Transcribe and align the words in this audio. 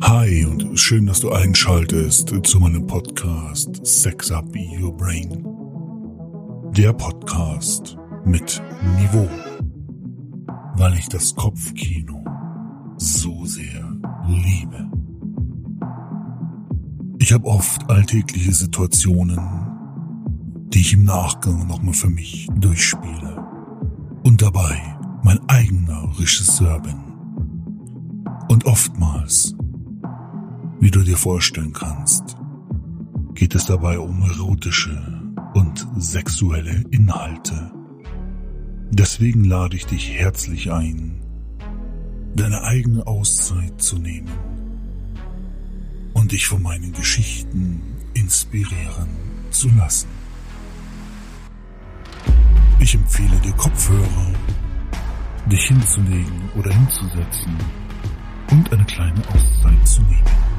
Hi 0.00 0.44
und 0.44 0.78
schön, 0.78 1.06
dass 1.06 1.20
du 1.20 1.30
einschaltest 1.30 2.32
zu 2.44 2.60
meinem 2.60 2.86
Podcast 2.86 3.84
Sex 3.84 4.30
Up 4.30 4.46
Your 4.54 4.96
Brain. 4.96 5.44
Der 6.76 6.92
Podcast 6.92 7.96
mit 8.24 8.62
Niveau. 9.00 9.28
Weil 10.76 10.94
ich 10.94 11.08
das 11.08 11.34
Kopfkino 11.34 12.24
so 12.96 13.44
sehr 13.44 13.92
liebe. 14.28 14.88
Ich 17.18 17.32
habe 17.32 17.46
oft 17.46 17.90
alltägliche 17.90 18.52
Situationen, 18.52 19.40
die 20.68 20.80
ich 20.80 20.92
im 20.92 21.04
Nachgang 21.04 21.66
nochmal 21.66 21.94
für 21.94 22.10
mich 22.10 22.48
durchspiele 22.54 23.44
und 24.22 24.40
dabei 24.42 24.80
mein 25.24 25.40
eigener 25.48 26.16
Regisseur 26.18 26.80
bin. 26.80 26.94
Und 28.48 28.64
oftmals 28.64 29.54
wie 30.80 30.90
du 30.90 31.02
dir 31.02 31.16
vorstellen 31.16 31.72
kannst, 31.72 32.36
geht 33.34 33.54
es 33.54 33.66
dabei 33.66 33.98
um 33.98 34.22
erotische 34.22 35.22
und 35.54 35.86
sexuelle 35.96 36.84
Inhalte. 36.90 37.72
Deswegen 38.90 39.44
lade 39.44 39.76
ich 39.76 39.86
dich 39.86 40.10
herzlich 40.10 40.70
ein, 40.70 41.20
deine 42.34 42.62
eigene 42.62 43.06
Auszeit 43.06 43.80
zu 43.80 43.98
nehmen 43.98 44.32
und 46.14 46.32
dich 46.32 46.46
von 46.46 46.62
meinen 46.62 46.92
Geschichten 46.92 47.80
inspirieren 48.14 49.08
zu 49.50 49.68
lassen. 49.76 50.08
Ich 52.80 52.94
empfehle 52.94 53.36
dir 53.40 53.52
Kopfhörer, 53.52 54.32
dich 55.50 55.64
hinzulegen 55.64 56.50
oder 56.56 56.72
hinzusetzen 56.72 57.56
und 58.50 58.72
eine 58.72 58.84
kleine 58.84 59.20
Auszeit 59.28 59.88
zu 59.88 60.02
nehmen. 60.02 60.57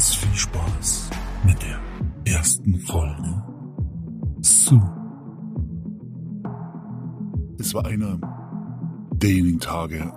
Ganz 0.00 0.14
viel 0.14 0.34
Spaß 0.34 1.10
mit 1.44 1.58
der 1.62 1.78
ersten 2.24 2.74
Folge 2.78 3.44
zu. 4.40 4.80
Es 7.58 7.74
war 7.74 7.84
einer 7.84 8.18
derjenigen 9.12 9.60
Tage, 9.60 10.10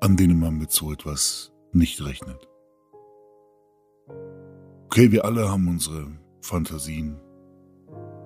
an 0.00 0.16
denen 0.16 0.40
man 0.40 0.56
mit 0.56 0.70
so 0.72 0.90
etwas 0.90 1.52
nicht 1.72 2.02
rechnet. 2.02 2.48
Okay, 4.86 5.12
wir 5.12 5.26
alle 5.26 5.50
haben 5.50 5.68
unsere 5.68 6.10
Fantasien, 6.40 7.20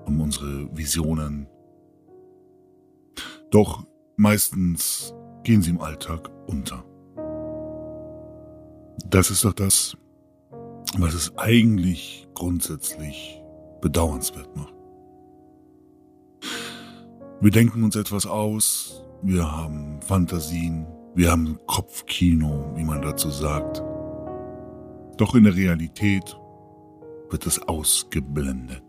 haben 0.06 0.20
unsere 0.20 0.68
Visionen. 0.76 1.48
Doch 3.50 3.84
meistens 4.16 5.12
gehen 5.42 5.60
sie 5.60 5.70
im 5.70 5.80
Alltag 5.80 6.30
unter. 6.46 6.84
Das 9.10 9.32
ist 9.32 9.44
doch 9.44 9.54
das, 9.54 9.96
was 10.98 11.14
es 11.14 11.36
eigentlich 11.38 12.28
grundsätzlich 12.34 13.42
bedauernswert 13.80 14.54
macht. 14.56 14.74
Wir 17.40 17.50
denken 17.50 17.82
uns 17.82 17.96
etwas 17.96 18.26
aus, 18.26 19.02
wir 19.22 19.50
haben 19.50 20.00
Fantasien, 20.02 20.86
wir 21.14 21.30
haben 21.30 21.58
Kopfkino, 21.66 22.72
wie 22.76 22.84
man 22.84 23.02
dazu 23.02 23.30
sagt. 23.30 23.82
Doch 25.16 25.34
in 25.34 25.44
der 25.44 25.56
Realität 25.56 26.36
wird 27.30 27.46
es 27.46 27.60
ausgeblendet, 27.60 28.84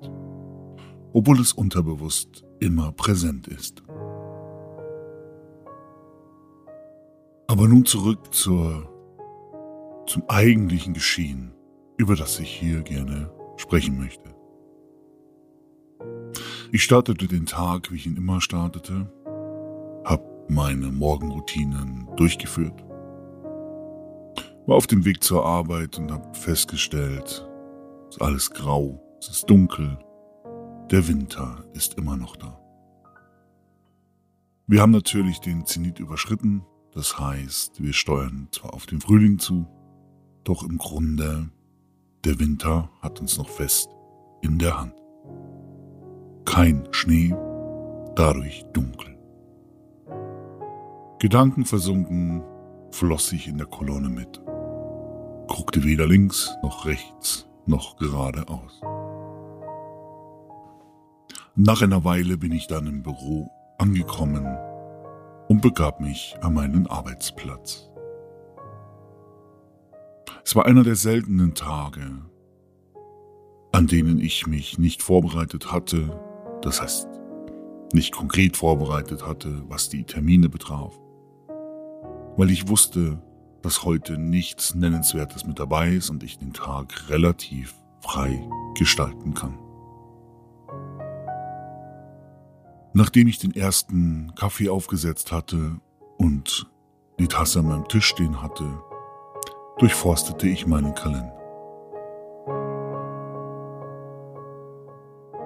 obwohl 1.13 1.39
es 1.39 1.53
unterbewusst 1.53 2.43
immer 2.59 2.91
präsent 2.91 3.47
ist. 3.47 3.83
Aber 7.47 7.67
nun 7.67 7.85
zurück 7.85 8.33
zur, 8.33 8.89
zum 10.05 10.23
eigentlichen 10.27 10.93
Geschehen 10.93 11.53
über 11.97 12.15
das 12.15 12.39
ich 12.39 12.49
hier 12.49 12.81
gerne 12.81 13.31
sprechen 13.57 13.97
möchte. 13.97 14.33
Ich 16.71 16.83
startete 16.83 17.27
den 17.27 17.45
Tag, 17.45 17.91
wie 17.91 17.95
ich 17.95 18.07
ihn 18.07 18.17
immer 18.17 18.41
startete, 18.41 19.11
hab 20.03 20.49
meine 20.49 20.91
Morgenroutinen 20.91 22.07
durchgeführt, 22.17 22.83
war 24.65 24.75
auf 24.75 24.87
dem 24.87 25.05
Weg 25.05 25.23
zur 25.23 25.45
Arbeit 25.45 25.97
und 25.99 26.11
hab 26.11 26.35
festgestellt, 26.35 27.47
es 28.09 28.15
ist 28.15 28.21
alles 28.21 28.49
grau, 28.51 28.99
es 29.19 29.29
ist 29.29 29.49
dunkel, 29.49 29.97
der 30.89 31.07
Winter 31.07 31.63
ist 31.73 31.95
immer 31.95 32.17
noch 32.17 32.35
da. 32.35 32.59
Wir 34.65 34.81
haben 34.81 34.91
natürlich 34.91 35.39
den 35.39 35.65
Zenit 35.65 35.99
überschritten, 35.99 36.65
das 36.93 37.19
heißt, 37.19 37.81
wir 37.81 37.93
steuern 37.93 38.47
zwar 38.51 38.73
auf 38.73 38.85
den 38.85 39.01
Frühling 39.01 39.37
zu, 39.37 39.67
doch 40.43 40.63
im 40.63 40.77
Grunde 40.77 41.51
der 42.25 42.39
Winter 42.39 42.89
hat 43.01 43.19
uns 43.19 43.37
noch 43.37 43.49
fest 43.49 43.89
in 44.41 44.57
der 44.57 44.79
Hand. 44.79 44.93
Kein 46.45 46.87
Schnee, 46.91 47.35
dadurch 48.15 48.65
dunkel. 48.73 49.17
Gedankenversunken 51.19 52.43
floss 52.91 53.31
ich 53.33 53.47
in 53.47 53.57
der 53.57 53.67
Kolonne 53.67 54.09
mit, 54.09 54.41
guckte 55.47 55.83
weder 55.83 56.07
links 56.07 56.53
noch 56.61 56.85
rechts 56.85 57.47
noch 57.65 57.97
geradeaus. 57.97 58.81
Nach 61.55 61.81
einer 61.81 62.03
Weile 62.03 62.37
bin 62.37 62.51
ich 62.51 62.67
dann 62.67 62.87
im 62.87 63.03
Büro 63.03 63.51
angekommen 63.77 64.45
und 65.47 65.61
begab 65.61 65.99
mich 65.99 66.35
an 66.41 66.55
meinen 66.55 66.87
Arbeitsplatz. 66.87 67.92
Es 70.45 70.55
war 70.57 70.65
einer 70.65 70.83
der 70.83 70.95
seltenen 70.95 71.55
Tage, 71.55 72.21
an 73.71 73.87
denen 73.87 74.19
ich 74.19 74.45
mich 74.45 74.77
nicht 74.77 75.01
vorbereitet 75.01 75.71
hatte, 75.71 76.19
das 76.61 76.81
heißt 76.81 77.07
nicht 77.93 78.13
konkret 78.13 78.57
vorbereitet 78.57 79.25
hatte, 79.25 79.63
was 79.69 79.87
die 79.87 80.03
Termine 80.03 80.49
betraf, 80.49 80.99
weil 82.35 82.51
ich 82.51 82.67
wusste, 82.67 83.21
dass 83.61 83.85
heute 83.85 84.17
nichts 84.17 84.75
Nennenswertes 84.75 85.45
mit 85.45 85.59
dabei 85.59 85.93
ist 85.93 86.09
und 86.09 86.23
ich 86.23 86.37
den 86.37 86.51
Tag 86.51 87.09
relativ 87.09 87.73
frei 88.01 88.45
gestalten 88.77 89.33
kann. 89.33 89.57
Nachdem 92.93 93.27
ich 93.27 93.39
den 93.39 93.55
ersten 93.55 94.35
Kaffee 94.35 94.69
aufgesetzt 94.69 95.31
hatte 95.31 95.79
und 96.17 96.69
die 97.17 97.27
Tasse 97.27 97.59
an 97.59 97.67
meinem 97.67 97.87
Tisch 97.87 98.07
stehen 98.07 98.41
hatte, 98.41 98.65
durchforstete 99.77 100.47
ich 100.47 100.67
meinen 100.67 100.93
Kalender. 100.93 101.33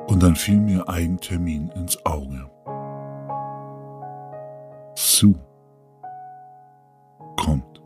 Und 0.07 0.23
dann 0.23 0.35
fiel 0.35 0.59
mir 0.59 0.87
ein 0.89 1.19
Termin 1.19 1.69
ins 1.75 2.03
Auge. 2.05 2.49
Sue 4.95 5.35
kommt. 7.39 7.81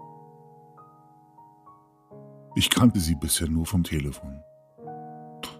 Ich 2.55 2.69
kannte 2.69 2.99
sie 2.99 3.15
bisher 3.15 3.47
nur 3.47 3.65
vom 3.65 3.83
Telefon. 3.83 4.43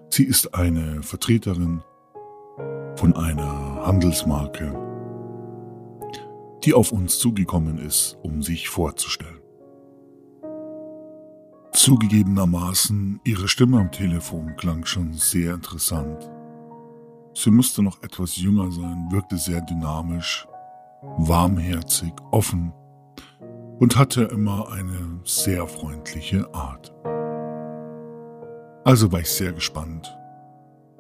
Sie 0.10 0.24
ist 0.24 0.54
eine 0.54 1.04
Vertreterin 1.04 1.84
von 2.96 3.16
einer 3.16 3.86
Handelsmarke, 3.86 4.78
die 6.64 6.74
auf 6.74 6.92
uns 6.92 7.18
zugekommen 7.18 7.80
ist, 7.80 8.18
um 8.22 8.44
sich 8.44 8.70
vorzustellen. 8.70 9.41
Zugegebenermaßen, 11.82 13.22
ihre 13.24 13.48
Stimme 13.48 13.80
am 13.80 13.92
Telefon 13.92 14.56
klang 14.56 14.86
schon 14.86 15.14
sehr 15.14 15.56
interessant. 15.56 16.30
Sie 17.34 17.50
musste 17.50 17.82
noch 17.82 18.04
etwas 18.04 18.38
jünger 18.38 18.72
sein, 18.72 19.08
wirkte 19.10 19.36
sehr 19.36 19.62
dynamisch, 19.62 20.48
warmherzig, 21.18 22.14
offen 22.30 22.72
und 23.80 23.98
hatte 23.98 24.26
immer 24.26 24.72
eine 24.72 25.22
sehr 25.24 25.66
freundliche 25.66 26.54
Art. 26.54 26.94
Also 28.86 29.12
war 29.12 29.22
ich 29.22 29.32
sehr 29.32 29.52
gespannt, 29.52 30.08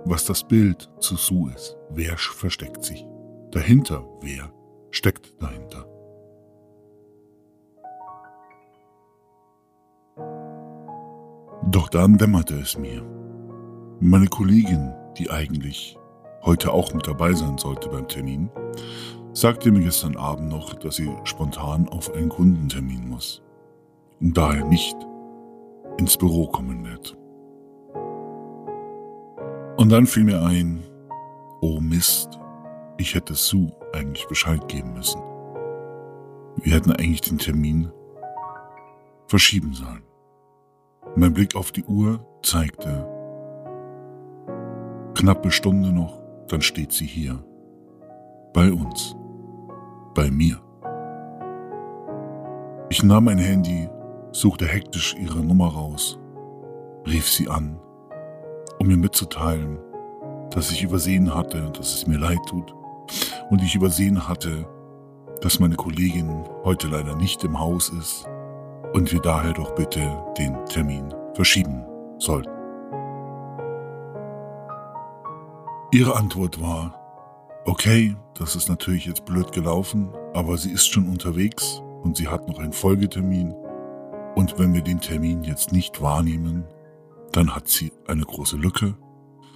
was 0.05 0.25
das 0.25 0.43
Bild 0.47 0.89
zu 0.99 1.15
Sue 1.15 1.51
ist. 1.53 1.77
Wer 1.91 2.17
versteckt 2.17 2.83
sich? 2.83 3.05
Dahinter, 3.51 4.03
wer 4.21 4.51
steckt 4.89 5.39
dahinter? 5.39 5.90
Doch 11.71 11.87
dann 11.87 12.17
dämmerte 12.17 12.55
es 12.55 12.77
mir. 12.77 13.01
Meine 14.01 14.27
Kollegin, 14.27 14.93
die 15.17 15.31
eigentlich 15.31 15.97
heute 16.43 16.73
auch 16.73 16.93
mit 16.93 17.07
dabei 17.07 17.31
sein 17.31 17.57
sollte 17.57 17.87
beim 17.87 18.09
Termin, 18.09 18.49
sagte 19.31 19.71
mir 19.71 19.79
gestern 19.79 20.17
Abend 20.17 20.49
noch, 20.49 20.73
dass 20.73 20.97
sie 20.97 21.09
spontan 21.23 21.87
auf 21.87 22.13
einen 22.13 22.27
Kundentermin 22.27 23.07
muss 23.07 23.41
und 24.19 24.37
daher 24.37 24.65
nicht 24.65 24.97
ins 25.97 26.17
Büro 26.17 26.47
kommen 26.47 26.85
wird. 26.85 27.17
Und 29.77 29.89
dann 29.89 30.07
fiel 30.07 30.25
mir 30.25 30.41
ein, 30.41 30.83
oh 31.61 31.79
Mist, 31.79 32.37
ich 32.97 33.15
hätte 33.15 33.33
Sue 33.33 33.71
eigentlich 33.93 34.27
Bescheid 34.27 34.67
geben 34.67 34.91
müssen. 34.91 35.21
Wir 36.57 36.73
hätten 36.73 36.91
eigentlich 36.91 37.21
den 37.21 37.37
Termin 37.37 37.89
verschieben 39.27 39.73
sollen. 39.73 40.03
Mein 41.13 41.33
Blick 41.33 41.57
auf 41.57 41.73
die 41.73 41.83
Uhr 41.83 42.25
zeigte, 42.41 43.05
knappe 45.13 45.51
Stunde 45.51 45.91
noch, 45.91 46.21
dann 46.47 46.61
steht 46.61 46.93
sie 46.93 47.05
hier. 47.05 47.43
Bei 48.53 48.71
uns. 48.71 49.13
Bei 50.15 50.31
mir. 50.31 50.61
Ich 52.89 53.03
nahm 53.03 53.25
mein 53.25 53.39
Handy, 53.39 53.89
suchte 54.31 54.65
hektisch 54.65 55.13
ihre 55.19 55.39
Nummer 55.39 55.73
raus, 55.73 56.17
rief 57.05 57.27
sie 57.27 57.49
an, 57.49 57.77
um 58.79 58.87
mir 58.87 58.97
mitzuteilen, 58.97 59.79
dass 60.51 60.71
ich 60.71 60.81
übersehen 60.81 61.35
hatte, 61.35 61.71
dass 61.71 61.93
es 61.93 62.07
mir 62.07 62.19
leid 62.19 62.39
tut 62.47 62.73
und 63.49 63.61
ich 63.61 63.75
übersehen 63.75 64.29
hatte, 64.29 64.65
dass 65.41 65.59
meine 65.59 65.75
Kollegin 65.75 66.45
heute 66.63 66.87
leider 66.87 67.17
nicht 67.17 67.43
im 67.43 67.59
Haus 67.59 67.89
ist 67.89 68.29
und 68.93 69.11
wir 69.11 69.19
daher 69.19 69.53
doch 69.53 69.73
bitte 69.75 70.23
den 70.37 70.65
Termin 70.65 71.13
verschieben 71.33 71.83
sollten. 72.17 72.51
Ihre 75.91 76.15
Antwort 76.15 76.61
war, 76.61 76.95
okay, 77.65 78.15
das 78.35 78.55
ist 78.55 78.69
natürlich 78.69 79.05
jetzt 79.05 79.25
blöd 79.25 79.51
gelaufen, 79.51 80.09
aber 80.33 80.57
sie 80.57 80.71
ist 80.71 80.87
schon 80.87 81.07
unterwegs 81.09 81.81
und 82.03 82.15
sie 82.17 82.27
hat 82.27 82.47
noch 82.47 82.59
einen 82.59 82.73
Folgetermin 82.73 83.53
und 84.35 84.57
wenn 84.57 84.73
wir 84.73 84.81
den 84.81 85.01
Termin 85.01 85.43
jetzt 85.43 85.71
nicht 85.71 86.01
wahrnehmen, 86.01 86.65
dann 87.31 87.53
hat 87.53 87.67
sie 87.67 87.91
eine 88.07 88.23
große 88.23 88.57
Lücke, 88.57 88.95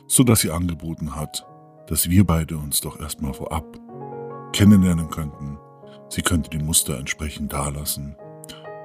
so 0.07 0.23
dass 0.23 0.41
sie 0.41 0.51
angeboten 0.51 1.15
hat, 1.15 1.45
dass 1.87 2.09
wir 2.09 2.25
beide 2.25 2.57
uns 2.57 2.81
doch 2.81 2.99
erstmal 2.99 3.33
vorab 3.33 3.65
kennenlernen 4.53 5.09
könnten. 5.09 5.57
Sie 6.09 6.21
könnte 6.21 6.49
die 6.49 6.63
Muster 6.63 6.97
entsprechend 6.97 7.53
dalassen 7.53 8.15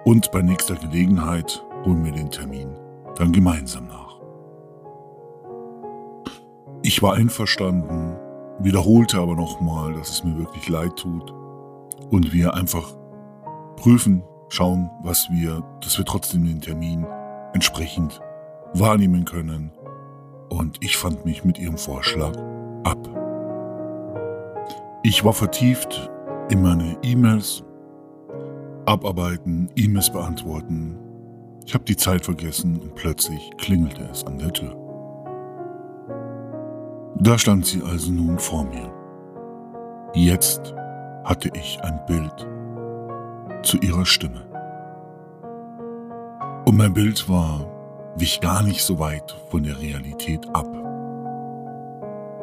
und 0.04 0.30
bei 0.32 0.42
nächster 0.42 0.74
Gelegenheit 0.74 1.64
holen 1.84 2.04
wir 2.04 2.12
den 2.12 2.30
Termin 2.30 2.76
dann 3.16 3.32
gemeinsam 3.32 3.86
nach. 3.86 4.20
Ich 6.82 7.02
war 7.02 7.14
einverstanden, 7.14 8.16
wiederholte 8.58 9.18
aber 9.18 9.34
nochmal, 9.34 9.92
dass 9.94 10.10
es 10.10 10.24
mir 10.24 10.38
wirklich 10.38 10.68
leid 10.68 10.96
tut 10.96 11.34
und 12.10 12.32
wir 12.32 12.54
einfach 12.54 12.94
prüfen, 13.76 14.22
schauen, 14.48 14.90
was 15.02 15.28
wir, 15.30 15.62
dass 15.82 15.98
wir 15.98 16.04
trotzdem 16.04 16.44
den 16.46 16.60
Termin 16.60 17.06
entsprechend 17.52 18.20
wahrnehmen 18.74 19.24
können. 19.24 19.72
Und 20.48 20.78
ich 20.82 20.96
fand 20.96 21.24
mich 21.24 21.44
mit 21.44 21.58
ihrem 21.58 21.78
Vorschlag 21.78 22.36
ab. 22.84 22.98
Ich 25.02 25.24
war 25.24 25.32
vertieft 25.32 26.10
in 26.50 26.62
meine 26.62 26.96
E-Mails, 27.02 27.64
abarbeiten, 28.90 29.70
E-Mails 29.76 30.10
beantworten. 30.10 30.98
Ich 31.64 31.74
habe 31.74 31.84
die 31.84 31.96
Zeit 31.96 32.24
vergessen 32.24 32.76
und 32.80 32.96
plötzlich 32.96 33.50
klingelte 33.56 34.02
es 34.10 34.24
an 34.24 34.38
der 34.38 34.52
Tür. 34.52 34.76
Da 37.20 37.38
stand 37.38 37.66
sie 37.66 37.82
also 37.82 38.10
nun 38.10 38.38
vor 38.38 38.64
mir. 38.64 38.90
Jetzt 40.14 40.74
hatte 41.24 41.50
ich 41.54 41.78
ein 41.84 42.00
Bild 42.06 42.48
zu 43.62 43.78
ihrer 43.78 44.04
Stimme. 44.04 44.44
Und 46.66 46.76
mein 46.76 46.92
Bild 46.92 47.28
war, 47.28 47.66
wich 48.16 48.40
gar 48.40 48.64
nicht 48.64 48.82
so 48.82 48.98
weit 48.98 49.36
von 49.50 49.62
der 49.62 49.78
Realität 49.80 50.44
ab. 50.52 50.66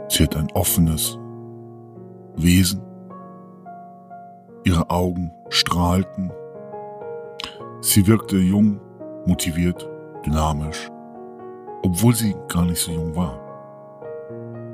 Sie 0.08 0.24
hat 0.24 0.38
ein 0.38 0.50
offenes 0.54 1.18
Wesen. 2.38 2.87
Ihre 4.68 4.90
Augen 4.90 5.32
strahlten. 5.50 6.32
Sie 7.82 8.06
wirkte 8.06 8.38
jung, 8.38 8.80
motiviert, 9.26 9.90
dynamisch, 10.26 10.90
obwohl 11.84 12.14
sie 12.14 12.36
gar 12.48 12.66
nicht 12.66 12.82
so 12.82 12.92
jung 12.92 13.16
war 13.16 13.48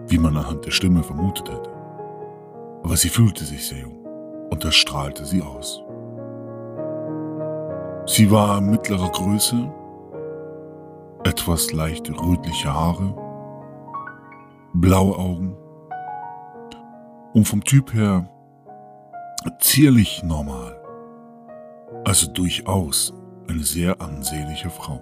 wie 0.07 0.17
man 0.17 0.37
anhand 0.37 0.65
der 0.65 0.71
Stimme 0.71 1.01
vermutet 1.03 1.49
hätte. 1.49 1.69
Aber 2.83 2.97
sie 2.97 3.09
fühlte 3.09 3.43
sich 3.45 3.67
sehr 3.67 3.79
jung 3.79 4.05
und 4.51 4.63
das 4.63 4.75
strahlte 4.75 5.25
sie 5.25 5.41
aus. 5.41 5.83
Sie 8.05 8.29
war 8.29 8.59
mittlerer 8.59 9.09
Größe, 9.09 9.71
etwas 11.23 11.71
leicht 11.71 12.09
rötliche 12.09 12.73
Haare, 12.73 13.15
blaue 14.73 15.17
Augen 15.17 15.55
und 17.33 17.47
vom 17.47 17.63
Typ 17.63 17.93
her 17.93 18.29
zierlich 19.59 20.23
normal. 20.23 20.79
Also 22.05 22.31
durchaus 22.31 23.13
eine 23.47 23.63
sehr 23.63 24.01
ansehnliche 24.01 24.69
Frau, 24.69 25.01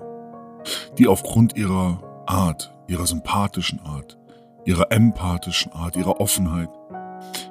die 0.97 1.07
aufgrund 1.07 1.55
ihrer 1.57 2.01
Art, 2.25 2.73
ihrer 2.88 3.07
sympathischen 3.07 3.79
Art, 3.81 4.17
ihrer 4.65 4.91
empathischen 4.91 5.71
Art, 5.73 5.95
ihrer 5.95 6.19
Offenheit, 6.19 6.69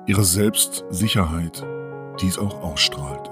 ihrer 0.06 0.25
Selbstsicherheit 0.25 1.64
dies 2.20 2.38
auch 2.38 2.62
ausstrahlte. 2.62 3.31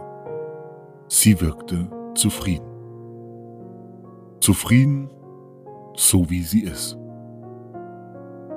Sie 1.08 1.40
wirkte 1.40 1.90
zufrieden. 2.14 2.66
Zufrieden, 4.40 5.10
so 5.96 6.31
wie 6.31 6.43
sie 6.43 6.60
ist. 6.60 6.96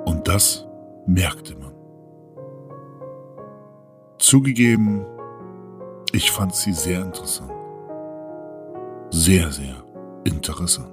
Und 0.05 0.27
das 0.27 0.67
merkte 1.05 1.55
man. 1.55 1.70
Zugegeben, 4.21 5.03
ich 6.13 6.29
fand 6.29 6.53
sie 6.53 6.73
sehr 6.73 7.01
interessant. 7.01 7.51
Sehr, 9.09 9.51
sehr 9.51 9.83
interessant. 10.25 10.91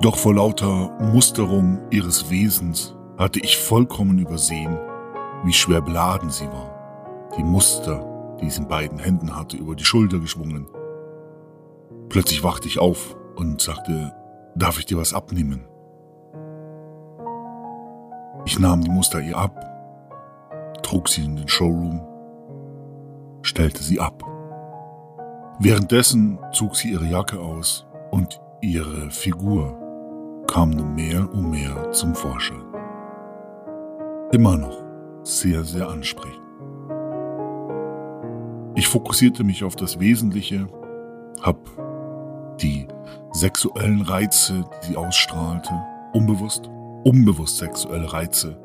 Doch 0.00 0.16
vor 0.16 0.36
lauter 0.36 0.96
Musterung 1.00 1.80
ihres 1.90 2.30
Wesens 2.30 2.94
hatte 3.18 3.40
ich 3.40 3.58
vollkommen 3.58 4.20
übersehen, 4.20 4.78
wie 5.42 5.52
schwer 5.52 5.82
beladen 5.82 6.30
sie 6.30 6.46
war. 6.46 7.28
Die 7.36 7.42
Muster, 7.42 8.36
die 8.40 8.48
sie 8.48 8.60
in 8.60 8.68
beiden 8.68 9.00
Händen 9.00 9.36
hatte, 9.36 9.56
über 9.56 9.74
die 9.74 9.84
Schulter 9.84 10.20
geschwungen. 10.20 10.68
Plötzlich 12.10 12.44
wachte 12.44 12.68
ich 12.68 12.78
auf 12.78 13.16
und 13.34 13.60
sagte, 13.60 14.14
darf 14.54 14.78
ich 14.78 14.86
dir 14.86 14.98
was 14.98 15.14
abnehmen? 15.14 15.64
Ich 18.44 18.60
nahm 18.60 18.82
die 18.82 18.90
Muster 18.90 19.20
ihr 19.20 19.36
ab, 19.36 19.66
trug 20.82 21.08
sie 21.08 21.24
in 21.24 21.36
den 21.36 21.48
Showroom, 21.48 22.00
stellte 23.42 23.82
sie 23.82 24.00
ab. 24.00 24.24
Währenddessen 25.58 26.38
zog 26.52 26.76
sie 26.76 26.90
ihre 26.90 27.06
Jacke 27.06 27.38
aus 27.38 27.86
und 28.10 28.40
ihre 28.60 29.10
Figur 29.10 29.76
kam 30.46 30.70
nun 30.70 30.94
mehr 30.94 31.28
und 31.32 31.50
mehr 31.50 31.92
zum 31.92 32.14
Vorschein. 32.14 32.62
Immer 34.32 34.56
noch 34.56 34.82
sehr, 35.22 35.64
sehr 35.64 35.88
ansprechend. 35.88 36.40
Ich 38.74 38.88
fokussierte 38.88 39.44
mich 39.44 39.64
auf 39.64 39.76
das 39.76 40.00
Wesentliche, 40.00 40.66
hab 41.42 41.58
die 42.60 42.86
sexuellen 43.32 44.02
Reize, 44.02 44.64
die 44.82 44.86
sie 44.88 44.96
ausstrahlte, 44.96 45.72
unbewusst, 46.12 46.70
unbewusst 47.04 47.58
sexuelle 47.58 48.12
Reize, 48.12 48.56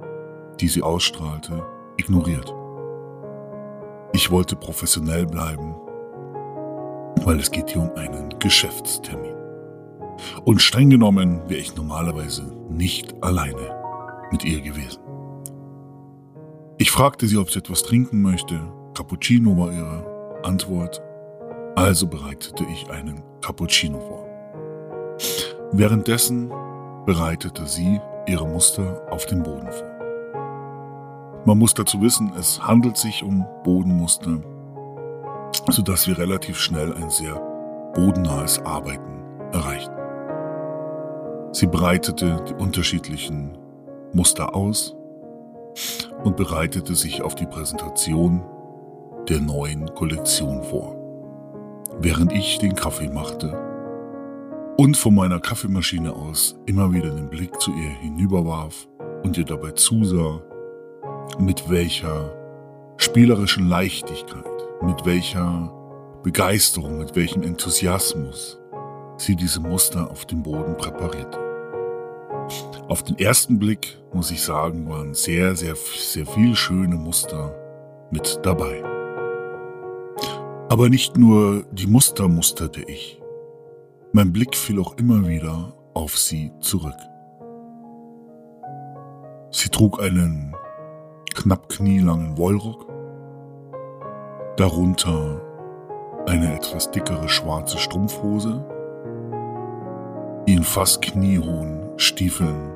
die 0.60 0.68
sie 0.68 0.82
ausstrahlte, 0.82 1.64
ignoriert. 1.98 2.54
Ich 4.14 4.32
wollte 4.32 4.56
professionell 4.56 5.26
bleiben, 5.26 5.76
weil 7.24 7.40
es 7.40 7.52
geht 7.52 7.70
hier 7.70 7.82
um 7.82 7.92
einen 7.96 8.38
Geschäftstermin. 8.40 9.36
Und 10.46 10.62
streng 10.62 10.90
genommen 10.90 11.42
wäre 11.48 11.60
ich 11.60 11.76
normalerweise 11.76 12.44
nicht 12.70 13.14
alleine 13.24 13.76
mit 14.32 14.46
ihr 14.46 14.62
gewesen. 14.62 15.02
Ich 16.78 16.92
fragte 16.92 17.28
sie, 17.28 17.38
ob 17.38 17.52
sie 17.52 17.60
etwas 17.60 17.84
trinken 17.84 18.22
möchte. 18.22 18.60
Cappuccino 18.94 19.58
war 19.58 19.72
ihre 19.72 20.42
Antwort. 20.44 21.02
Also 21.76 22.08
bereitete 22.08 22.66
ich 22.72 22.90
einen 22.90 23.22
Cappuccino 23.42 24.00
vor. 24.00 24.26
Währenddessen 25.72 26.50
bereitete 27.06 27.66
sie 27.68 28.00
ihre 28.28 28.48
Muster 28.48 29.02
auf 29.10 29.26
dem 29.26 29.44
Boden 29.44 29.72
vor. 29.72 29.95
Man 31.48 31.60
muss 31.60 31.76
dazu 31.76 32.02
wissen, 32.02 32.34
es 32.40 32.60
handelt 32.60 32.98
sich 32.98 33.24
um 33.24 33.46
Bodenmuster, 33.64 34.42
sodass 35.70 36.08
wir 36.08 36.18
relativ 36.18 36.58
schnell 36.58 36.92
ein 36.96 37.12
sehr 37.12 37.36
bodennahes 37.94 38.60
Arbeiten 38.66 39.22
erreichten. 39.52 39.94
Sie 41.52 41.68
breitete 41.68 42.44
die 42.50 42.56
unterschiedlichen 42.56 43.56
Muster 44.12 44.56
aus 44.56 44.96
und 46.24 46.36
bereitete 46.36 46.96
sich 46.96 47.22
auf 47.22 47.36
die 47.36 47.46
Präsentation 47.46 48.44
der 49.30 49.40
neuen 49.40 49.94
Kollektion 49.94 50.64
vor, 50.64 50.96
während 52.00 52.34
ich 52.34 52.58
den 52.58 52.74
Kaffee 52.74 53.10
machte 53.10 53.56
und 54.78 54.98
von 54.98 55.14
meiner 55.14 55.40
Kaffeemaschine 55.40 56.12
aus 56.12 56.56
immer 56.66 56.92
wieder 56.92 57.12
den 57.12 57.30
Blick 57.30 57.62
zu 57.62 57.72
ihr 57.72 57.90
hinüberwarf 58.02 58.88
und 59.24 59.38
ihr 59.38 59.46
dabei 59.46 59.72
zusah, 59.72 60.42
mit 61.40 61.70
welcher 61.70 62.34
spielerischen 62.98 63.68
Leichtigkeit, 63.68 64.46
mit 64.82 65.06
welcher 65.06 65.72
Begeisterung, 66.24 66.98
mit 66.98 67.16
welchem 67.16 67.44
Enthusiasmus 67.44 68.60
sie 69.18 69.36
diese 69.36 69.60
Muster 69.60 70.10
auf 70.10 70.26
dem 70.26 70.44
Boden 70.44 70.76
präparierte. 70.78 71.40
Auf 72.88 73.04
den 73.04 73.18
ersten 73.18 73.60
Blick, 73.60 73.98
muss 74.14 74.32
ich 74.32 74.42
sagen, 74.42 74.90
waren 74.90 75.14
sehr, 75.14 75.56
sehr, 75.56 75.76
sehr 75.76 76.26
viel 76.26 76.56
schöne 76.56 76.96
Muster 76.96 77.56
mit 78.12 78.40
dabei. 78.44 78.84
Aber 80.70 80.90
nicht 80.90 81.18
nur 81.18 81.64
die 81.72 81.88
Muster 81.88 82.28
musterte 82.28 82.82
ich. 82.82 83.22
Mein 84.14 84.32
Blick 84.32 84.56
fiel 84.56 84.80
auch 84.80 84.98
immer 84.98 85.28
wieder 85.28 85.74
auf 85.94 86.18
sie 86.18 86.52
zurück. 86.60 86.96
Sie 89.52 89.70
trug 89.70 90.02
einen 90.02 90.55
knapp 91.36 91.70
knielangen 91.70 92.38
Wollrock, 92.38 92.86
darunter 94.58 95.42
eine 96.28 96.56
etwas 96.56 96.90
dickere 96.92 97.30
schwarze 97.30 97.78
Strumpfhose, 97.78 98.66
die 100.48 100.54
in 100.54 100.64
fast 100.64 101.02
kniehohen 101.02 101.90
Stiefeln 101.98 102.72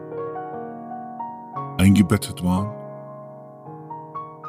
eingebettet 1.77 2.43
waren, 2.43 2.69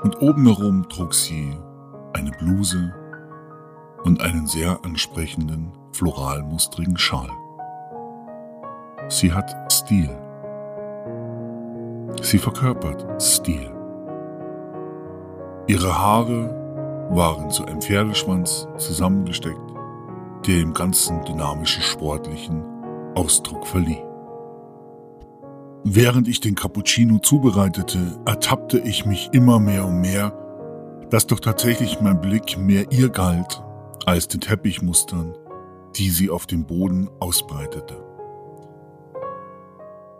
und 0.02 0.20
oben 0.22 0.46
herum 0.46 0.88
trug 0.88 1.14
sie 1.14 1.56
eine 2.14 2.30
Bluse 2.32 2.94
und 4.04 4.20
einen 4.22 4.46
sehr 4.46 4.78
ansprechenden 4.82 5.72
floralmustrigen 5.92 6.96
Schal. 6.96 7.30
Sie 9.08 9.32
hat 9.32 9.54
Stil. 9.70 10.10
Sie 12.22 12.38
verkörpert 12.38 13.20
Stil. 13.20 13.79
Ihre 15.70 15.96
Haare 15.96 17.08
waren 17.12 17.48
zu 17.48 17.64
einem 17.64 17.80
Pferdeschwanz 17.80 18.66
zusammengesteckt, 18.76 19.70
der 20.44 20.56
dem 20.56 20.74
ganzen 20.74 21.24
dynamischen 21.24 21.84
sportlichen 21.84 22.64
Ausdruck 23.14 23.64
verlieh. 23.64 24.02
Während 25.84 26.26
ich 26.26 26.40
den 26.40 26.56
Cappuccino 26.56 27.18
zubereitete, 27.18 28.18
ertappte 28.26 28.80
ich 28.80 29.06
mich 29.06 29.28
immer 29.30 29.60
mehr 29.60 29.86
und 29.86 30.00
mehr, 30.00 30.32
dass 31.08 31.28
doch 31.28 31.38
tatsächlich 31.38 32.00
mein 32.00 32.20
Blick 32.20 32.58
mehr 32.58 32.90
ihr 32.90 33.08
galt 33.08 33.62
als 34.06 34.26
den 34.26 34.40
Teppichmustern, 34.40 35.36
die 35.94 36.10
sie 36.10 36.30
auf 36.30 36.46
dem 36.46 36.64
Boden 36.64 37.08
ausbreitete. 37.20 38.02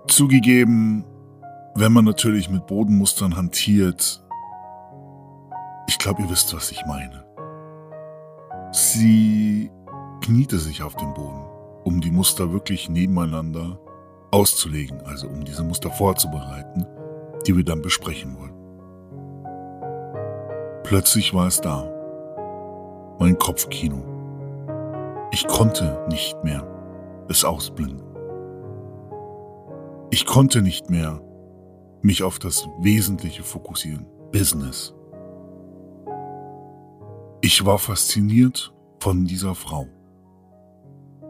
Zugegeben, 0.06 1.04
wenn 1.74 1.90
man 1.92 2.04
natürlich 2.04 2.48
mit 2.50 2.68
Bodenmustern 2.68 3.36
hantiert, 3.36 4.22
ich 5.90 5.98
glaube, 5.98 6.22
ihr 6.22 6.30
wisst, 6.30 6.54
was 6.54 6.70
ich 6.70 6.86
meine. 6.86 7.24
Sie 8.70 9.72
kniete 10.20 10.60
sich 10.60 10.84
auf 10.84 10.94
den 10.94 11.12
Boden, 11.14 11.44
um 11.82 12.00
die 12.00 12.12
Muster 12.12 12.52
wirklich 12.52 12.88
nebeneinander 12.88 13.76
auszulegen, 14.30 15.00
also 15.00 15.26
um 15.26 15.44
diese 15.44 15.64
Muster 15.64 15.90
vorzubereiten, 15.90 16.86
die 17.44 17.56
wir 17.56 17.64
dann 17.64 17.82
besprechen 17.82 18.38
wollen. 18.38 18.54
Plötzlich 20.84 21.34
war 21.34 21.48
es 21.48 21.60
da. 21.60 21.82
Mein 23.18 23.36
Kopfkino. 23.36 24.04
Ich 25.32 25.48
konnte 25.48 26.06
nicht 26.08 26.36
mehr 26.44 26.64
es 27.28 27.44
ausblenden. 27.44 28.06
Ich 30.10 30.24
konnte 30.24 30.62
nicht 30.62 30.88
mehr 30.88 31.20
mich 32.00 32.22
auf 32.22 32.38
das 32.38 32.68
Wesentliche 32.80 33.42
fokussieren. 33.42 34.06
Business. 34.30 34.94
Ich 37.42 37.64
war 37.64 37.78
fasziniert 37.78 38.74
von 38.98 39.24
dieser 39.24 39.54
Frau. 39.54 39.88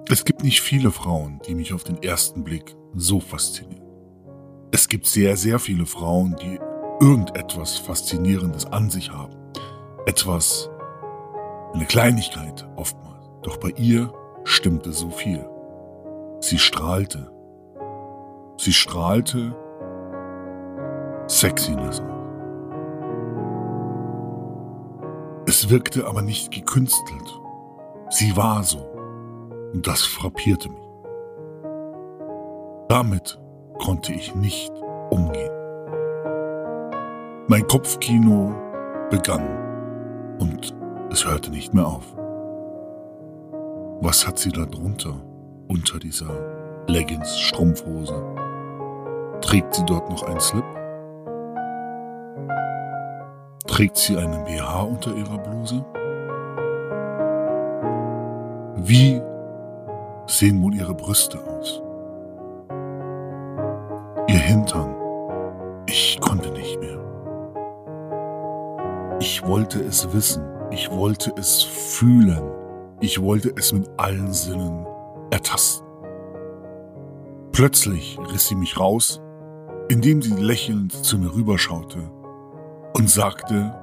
Es 0.09 0.25
gibt 0.25 0.43
nicht 0.43 0.61
viele 0.61 0.91
Frauen, 0.91 1.41
die 1.47 1.55
mich 1.55 1.73
auf 1.73 1.85
den 1.85 2.03
ersten 2.03 2.43
Blick 2.43 2.75
so 2.95 3.21
faszinieren. 3.21 3.87
Es 4.73 4.89
gibt 4.89 5.07
sehr, 5.07 5.37
sehr 5.37 5.61
viele 5.61 5.87
Frauen, 5.87 6.35
die 6.43 6.59
irgendetwas 7.01 7.77
Faszinierendes 7.79 8.67
an 8.67 8.91
sich 8.91 9.13
haben. 9.13 9.37
Etwas, 10.05 10.69
eine 11.75 11.87
Kleinigkeit 11.87 12.69
oftmals. 12.75 13.31
Doch 13.43 13.59
bei 13.59 13.71
ihr 13.77 14.13
stimmte 14.43 14.93
so 14.93 15.11
viel. 15.11 15.49
Sie 16.41 16.59
strahlte. 16.59 17.31
Sie 18.57 18.73
strahlte 18.73 19.55
Sexiness 21.29 22.01
aus. 22.01 22.20
Wirkte 25.71 26.07
aber 26.07 26.23
nicht 26.23 26.51
gekünstelt. 26.51 27.41
Sie 28.11 28.37
war 28.37 28.63
so. 28.63 28.81
Und 29.73 29.87
das 29.87 30.03
frappierte 30.03 30.69
mich. 30.69 30.81
Damit 32.89 33.41
konnte 33.79 34.13
ich 34.13 34.35
nicht 34.35 34.73
umgehen. 35.11 35.53
Mein 37.47 37.67
Kopfkino 37.67 38.53
begann 39.11 40.37
und 40.41 40.75
es 41.11 41.27
hörte 41.27 41.51
nicht 41.51 41.73
mehr 41.73 41.87
auf. 41.87 42.05
Was 44.01 44.27
hat 44.27 44.39
sie 44.39 44.51
da 44.51 44.65
drunter, 44.65 45.15
unter 45.69 45.99
dieser 45.99 46.85
Leggings-Strumpfhose? 46.89 48.25
Trägt 49.41 49.75
sie 49.75 49.85
dort 49.85 50.11
noch 50.11 50.23
einen 50.25 50.41
Slip? 50.41 50.65
Trägt 53.71 53.97
sie 53.99 54.17
einen 54.17 54.45
BH 54.45 54.83
unter 54.83 55.15
ihrer 55.15 55.39
Bluse? 55.39 55.85
Wie 58.77 59.23
sehen 60.27 60.61
wohl 60.61 60.75
ihre 60.75 60.93
Brüste 60.93 61.39
aus? 61.39 61.81
Ihr 64.27 64.41
Hintern. 64.41 64.93
Ich 65.87 66.19
konnte 66.21 66.51
nicht 66.51 66.81
mehr. 66.81 66.99
Ich 69.21 69.47
wollte 69.47 69.81
es 69.81 70.13
wissen. 70.13 70.43
Ich 70.73 70.91
wollte 70.91 71.33
es 71.39 71.63
fühlen. 71.63 72.43
Ich 72.99 73.23
wollte 73.23 73.53
es 73.57 73.73
mit 73.73 73.89
allen 73.99 74.33
Sinnen 74.33 74.85
ertasten. 75.31 75.87
Plötzlich 77.53 78.19
riss 78.33 78.49
sie 78.49 78.57
mich 78.57 78.81
raus, 78.81 79.21
indem 79.89 80.23
sie 80.23 80.35
lächelnd 80.35 80.93
zu 80.93 81.19
mir 81.19 81.33
rüberschaute 81.33 82.11
und 82.95 83.09
sagte, 83.09 83.75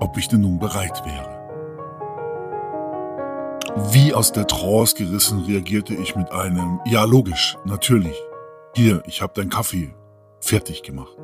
ob 0.00 0.16
ich 0.16 0.28
denn 0.28 0.40
nun 0.40 0.58
bereit 0.58 1.04
wäre. 1.04 1.40
Wie 3.92 4.12
aus 4.12 4.32
der 4.32 4.46
Trance 4.46 4.94
gerissen 4.96 5.44
reagierte 5.44 5.94
ich 5.94 6.16
mit 6.16 6.30
einem 6.32 6.80
Ja, 6.86 7.04
logisch, 7.04 7.56
natürlich. 7.64 8.16
Hier, 8.74 9.02
ich 9.06 9.22
habe 9.22 9.32
deinen 9.34 9.50
Kaffee 9.50 9.94
fertig 10.40 10.82
gemacht. 10.82 11.16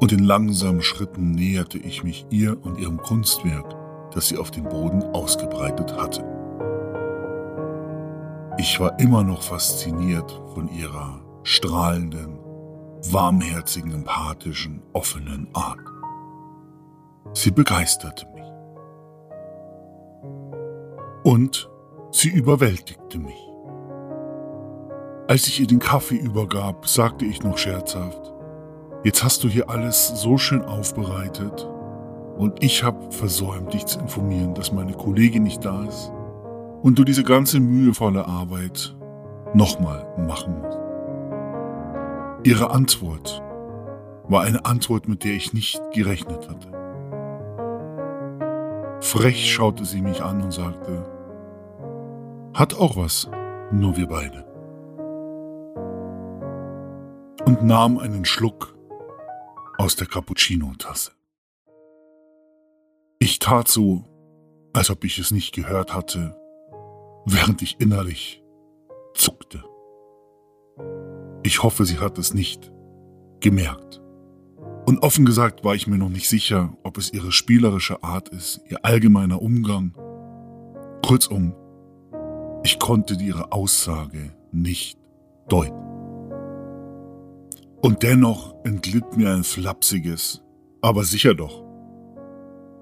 Und 0.00 0.12
in 0.12 0.24
langsamen 0.24 0.82
Schritten 0.82 1.32
näherte 1.32 1.78
ich 1.78 2.04
mich 2.04 2.26
ihr 2.30 2.56
und 2.64 2.78
ihrem 2.78 2.98
Kunstwerk, 2.98 3.74
das 4.12 4.28
sie 4.28 4.38
auf 4.38 4.50
dem 4.50 4.64
Boden 4.64 5.02
ausgebreitet 5.02 5.96
hatte. 5.96 6.24
Ich 8.58 8.78
war 8.80 8.98
immer 8.98 9.22
noch 9.22 9.42
fasziniert 9.42 10.40
von 10.54 10.68
ihrer 10.68 11.20
strahlenden, 11.42 12.38
warmherzigen, 13.12 13.92
empathischen, 13.92 14.82
offenen 14.92 15.48
Art. 15.52 15.78
Sie 17.32 17.50
begeisterte 17.50 18.26
mich. 18.34 18.44
Und 21.24 21.68
sie 22.10 22.28
überwältigte 22.28 23.18
mich. 23.18 23.46
Als 25.28 25.46
ich 25.48 25.60
ihr 25.60 25.66
den 25.66 25.80
Kaffee 25.80 26.16
übergab, 26.16 26.86
sagte 26.88 27.24
ich 27.24 27.42
noch 27.42 27.58
scherzhaft, 27.58 28.32
jetzt 29.02 29.24
hast 29.24 29.42
du 29.42 29.48
hier 29.48 29.68
alles 29.68 30.08
so 30.08 30.38
schön 30.38 30.62
aufbereitet 30.62 31.68
und 32.36 32.62
ich 32.62 32.84
habe 32.84 33.10
versäumt, 33.10 33.74
dich 33.74 33.86
zu 33.86 33.98
informieren, 33.98 34.54
dass 34.54 34.72
meine 34.72 34.92
Kollegin 34.92 35.42
nicht 35.42 35.64
da 35.64 35.84
ist 35.84 36.12
und 36.82 36.98
du 36.98 37.04
diese 37.04 37.24
ganze 37.24 37.58
mühevolle 37.58 38.26
Arbeit 38.26 38.96
nochmal 39.52 40.06
machen 40.16 40.60
musst. 40.62 40.85
Ihre 42.46 42.70
Antwort 42.70 43.42
war 44.28 44.42
eine 44.42 44.64
Antwort, 44.66 45.08
mit 45.08 45.24
der 45.24 45.32
ich 45.32 45.52
nicht 45.52 45.82
gerechnet 45.92 46.48
hatte. 46.48 46.70
Frech 49.00 49.52
schaute 49.52 49.84
sie 49.84 50.00
mich 50.00 50.22
an 50.22 50.40
und 50.40 50.52
sagte, 50.52 51.04
hat 52.54 52.74
auch 52.74 52.96
was, 52.96 53.28
nur 53.72 53.96
wir 53.96 54.06
beide. 54.06 54.44
Und 57.46 57.64
nahm 57.64 57.98
einen 57.98 58.24
Schluck 58.24 58.76
aus 59.76 59.96
der 59.96 60.06
Cappuccino-Tasse. 60.06 61.10
Ich 63.18 63.40
tat 63.40 63.66
so, 63.66 64.04
als 64.72 64.88
ob 64.90 65.02
ich 65.02 65.18
es 65.18 65.32
nicht 65.32 65.52
gehört 65.52 65.92
hatte, 65.92 66.36
während 67.24 67.60
ich 67.62 67.80
innerlich 67.80 68.40
zuckte. 69.14 69.64
Ich 71.46 71.62
hoffe, 71.62 71.84
sie 71.84 72.00
hat 72.00 72.18
es 72.18 72.34
nicht 72.34 72.72
gemerkt. 73.38 74.02
Und 74.84 74.98
offen 75.04 75.24
gesagt 75.24 75.62
war 75.62 75.76
ich 75.76 75.86
mir 75.86 75.96
noch 75.96 76.08
nicht 76.08 76.28
sicher, 76.28 76.76
ob 76.82 76.98
es 76.98 77.12
ihre 77.12 77.30
spielerische 77.30 78.02
Art 78.02 78.30
ist, 78.30 78.62
ihr 78.68 78.84
allgemeiner 78.84 79.40
Umgang. 79.40 79.94
Kurzum, 81.06 81.54
ich 82.64 82.80
konnte 82.80 83.14
ihre 83.14 83.52
Aussage 83.52 84.32
nicht 84.50 84.98
deuten. 85.48 85.86
Und 87.80 88.02
dennoch 88.02 88.56
entglitt 88.64 89.16
mir 89.16 89.32
ein 89.32 89.44
flapsiges, 89.44 90.42
aber 90.80 91.04
sicher 91.04 91.34
doch, 91.34 91.62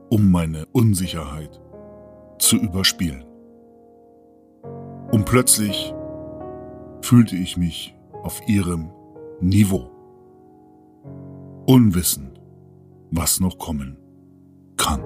um 0.08 0.30
meine 0.30 0.64
Unsicherheit 0.72 1.60
zu 2.38 2.56
überspielen. 2.56 3.26
Und 5.12 5.26
plötzlich 5.26 5.92
fühlte 7.02 7.36
ich 7.36 7.58
mich 7.58 7.94
auf 8.24 8.46
ihrem 8.48 8.90
Niveau 9.40 9.90
unwissend, 11.66 12.40
was 13.10 13.40
noch 13.40 13.58
kommen 13.58 13.96
kann. 14.76 15.02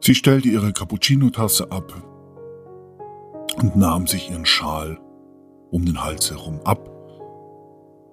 Sie 0.00 0.14
stellte 0.14 0.48
ihre 0.48 0.72
Cappuccino-Tasse 0.72 1.70
ab 1.70 1.92
und 3.60 3.76
nahm 3.76 4.06
sich 4.06 4.30
ihren 4.30 4.46
Schal 4.46 4.98
um 5.70 5.84
den 5.84 6.02
Hals 6.02 6.30
herum 6.30 6.60
ab, 6.64 6.90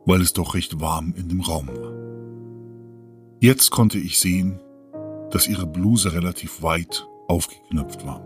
weil 0.06 0.22
es 0.22 0.34
doch 0.34 0.54
recht 0.54 0.80
warm 0.80 1.14
in 1.18 1.30
dem 1.30 1.42
Raum 1.42 1.68
war. 1.68 1.94
Jetzt 3.40 3.72
konnte 3.72 3.98
ich 3.98 4.20
sehen, 4.20 4.60
dass 5.32 5.48
ihre 5.48 5.66
Bluse 5.66 6.14
relativ 6.14 6.62
weit 6.62 7.08
aufgeknöpft 7.28 8.06
war. 8.06 8.22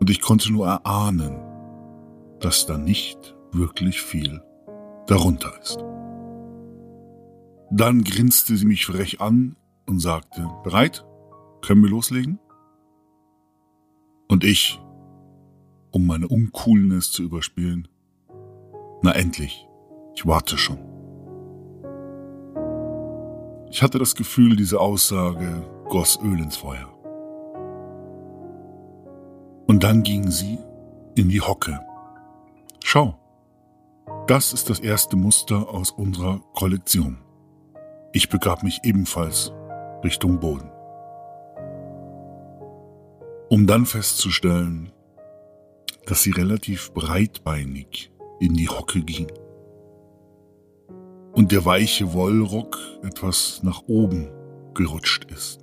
Und 0.00 0.10
ich 0.10 0.20
konnte 0.20 0.52
nur 0.52 0.66
erahnen, 0.66 1.45
dass 2.40 2.66
da 2.66 2.78
nicht 2.78 3.36
wirklich 3.52 4.00
viel 4.02 4.42
darunter 5.06 5.52
ist. 5.60 5.78
Dann 7.70 8.04
grinste 8.04 8.56
sie 8.56 8.66
mich 8.66 8.86
frech 8.86 9.20
an 9.20 9.56
und 9.86 10.00
sagte, 10.00 10.48
bereit? 10.62 11.04
Können 11.62 11.82
wir 11.82 11.90
loslegen? 11.90 12.38
Und 14.28 14.44
ich, 14.44 14.80
um 15.90 16.06
meine 16.06 16.28
Uncoolness 16.28 17.10
zu 17.10 17.22
überspielen, 17.22 17.88
na 19.02 19.12
endlich, 19.12 19.66
ich 20.14 20.26
warte 20.26 20.58
schon. 20.58 20.78
Ich 23.70 23.82
hatte 23.82 23.98
das 23.98 24.14
Gefühl, 24.14 24.56
diese 24.56 24.80
Aussage 24.80 25.62
goss 25.88 26.18
Öl 26.22 26.40
ins 26.40 26.56
Feuer. 26.56 26.92
Und 29.66 29.82
dann 29.82 30.02
ging 30.02 30.30
sie 30.30 30.58
in 31.16 31.28
die 31.28 31.40
Hocke. 31.40 31.80
Schau, 32.88 33.18
das 34.28 34.52
ist 34.52 34.70
das 34.70 34.78
erste 34.78 35.16
Muster 35.16 35.70
aus 35.70 35.90
unserer 35.90 36.38
Kollektion. 36.54 37.18
Ich 38.12 38.28
begab 38.28 38.62
mich 38.62 38.78
ebenfalls 38.84 39.52
Richtung 40.04 40.38
Boden. 40.38 40.70
Um 43.48 43.66
dann 43.66 43.86
festzustellen, 43.86 44.92
dass 46.06 46.22
sie 46.22 46.30
relativ 46.30 46.94
breitbeinig 46.94 48.12
in 48.38 48.54
die 48.54 48.68
Hocke 48.68 49.02
ging 49.02 49.32
und 51.32 51.50
der 51.50 51.64
weiche 51.64 52.12
Wollrock 52.12 52.78
etwas 53.02 53.64
nach 53.64 53.82
oben 53.88 54.30
gerutscht 54.74 55.24
ist. 55.24 55.58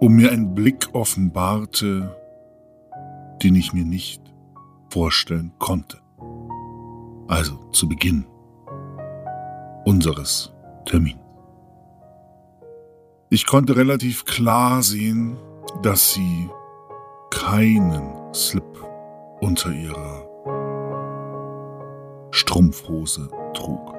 Um 0.00 0.14
mir 0.14 0.32
ein 0.32 0.54
Blick 0.54 0.88
offenbarte, 0.94 2.16
den 3.42 3.56
ich 3.56 3.74
mir 3.74 3.84
nicht 3.84 4.29
vorstellen 4.90 5.52
konnte 5.58 5.98
also 7.30 7.56
zu 7.70 7.88
Beginn 7.88 8.26
unseres 9.84 10.52
Termins. 10.84 11.16
Ich 13.30 13.46
konnte 13.46 13.76
relativ 13.76 14.24
klar 14.24 14.82
sehen, 14.82 15.38
dass 15.82 16.12
sie 16.12 16.50
keinen 17.30 18.34
Slip 18.34 18.84
unter 19.40 19.70
ihrer 19.70 20.26
Strumpfhose 22.32 23.30
trug. 23.54 23.94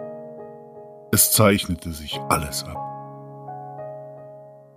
Es 1.13 1.31
zeichnete 1.31 1.93
sich 1.93 2.19
alles 2.27 2.65
ab. 2.65 2.77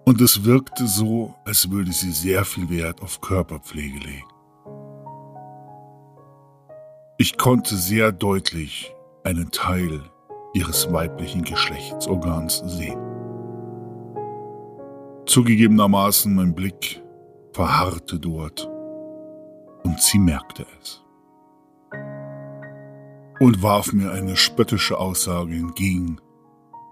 Und 0.04 0.20
es 0.20 0.44
wirkte 0.44 0.86
so, 0.86 1.34
als 1.44 1.70
würde 1.70 1.90
sie 1.90 2.12
sehr 2.12 2.44
viel 2.44 2.70
Wert 2.70 3.02
auf 3.02 3.20
Körperpflege 3.20 3.98
legen. 3.98 4.33
Ich 7.16 7.38
konnte 7.38 7.76
sehr 7.76 8.10
deutlich 8.10 8.92
einen 9.22 9.52
Teil 9.52 10.00
ihres 10.52 10.92
weiblichen 10.92 11.44
Geschlechtsorgans 11.44 12.58
sehen. 12.66 12.98
Zugegebenermaßen 15.24 16.34
mein 16.34 16.56
Blick 16.56 17.00
verharrte 17.52 18.18
dort 18.18 18.68
und 19.84 20.00
sie 20.00 20.18
merkte 20.18 20.66
es 20.80 21.04
und 23.38 23.62
warf 23.62 23.92
mir 23.92 24.10
eine 24.10 24.36
spöttische 24.36 24.98
Aussage 24.98 25.54
entgegen. 25.54 26.20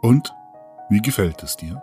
Und, 0.03 0.33
wie 0.89 1.03
gefällt 1.03 1.43
es 1.43 1.57
dir? 1.57 1.83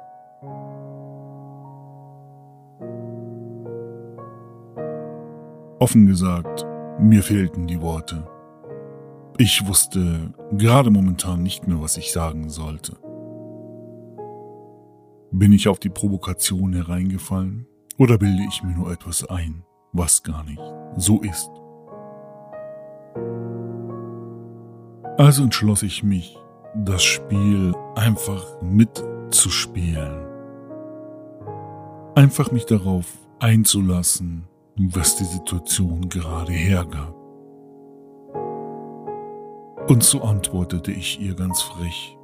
Offen 5.80 6.06
gesagt, 6.08 6.69
mir 7.00 7.24
fehlten 7.24 7.68
die 7.68 7.82
Worte. 7.82 8.28
Ich 9.38 9.66
wusste 9.66 10.34
gerade 10.52 10.92
momentan 10.92 11.42
nicht 11.44 11.68
mehr, 11.68 11.80
was 11.80 11.96
ich 11.96 12.12
sagen 12.12 12.50
sollte. 12.50 12.98
Bin 15.32 15.54
ich 15.54 15.70
auf 15.70 15.80
die 15.80 15.90
Provokation 15.90 16.74
hereingefallen 16.74 17.68
oder 17.98 18.18
bilde 18.18 18.44
ich 18.50 18.64
mir 18.64 18.74
nur 18.74 18.92
etwas 18.92 19.24
ein, 19.30 19.64
was 19.94 20.24
gar 20.24 20.44
nicht 20.44 20.62
so 20.98 21.22
ist? 21.22 21.50
Also 25.18 25.44
entschloss 25.44 25.84
ich 25.84 26.04
mich, 26.04 26.38
das 26.76 27.04
Spiel 27.04 27.74
einfach 27.96 28.62
mitzuspielen. 28.62 30.26
Einfach 32.16 32.52
mich 32.52 32.66
darauf 32.66 33.06
einzulassen, 33.40 34.49
was 34.80 35.18
die 35.18 35.26
Situation 35.26 36.08
gerade 36.08 36.54
hergab. 36.54 37.14
Und 39.90 40.04
so 40.04 40.22
antwortete 40.22 40.92
ich 40.92 41.20
ihr 41.20 41.36
ganz 41.36 41.62
frech. 41.62 42.18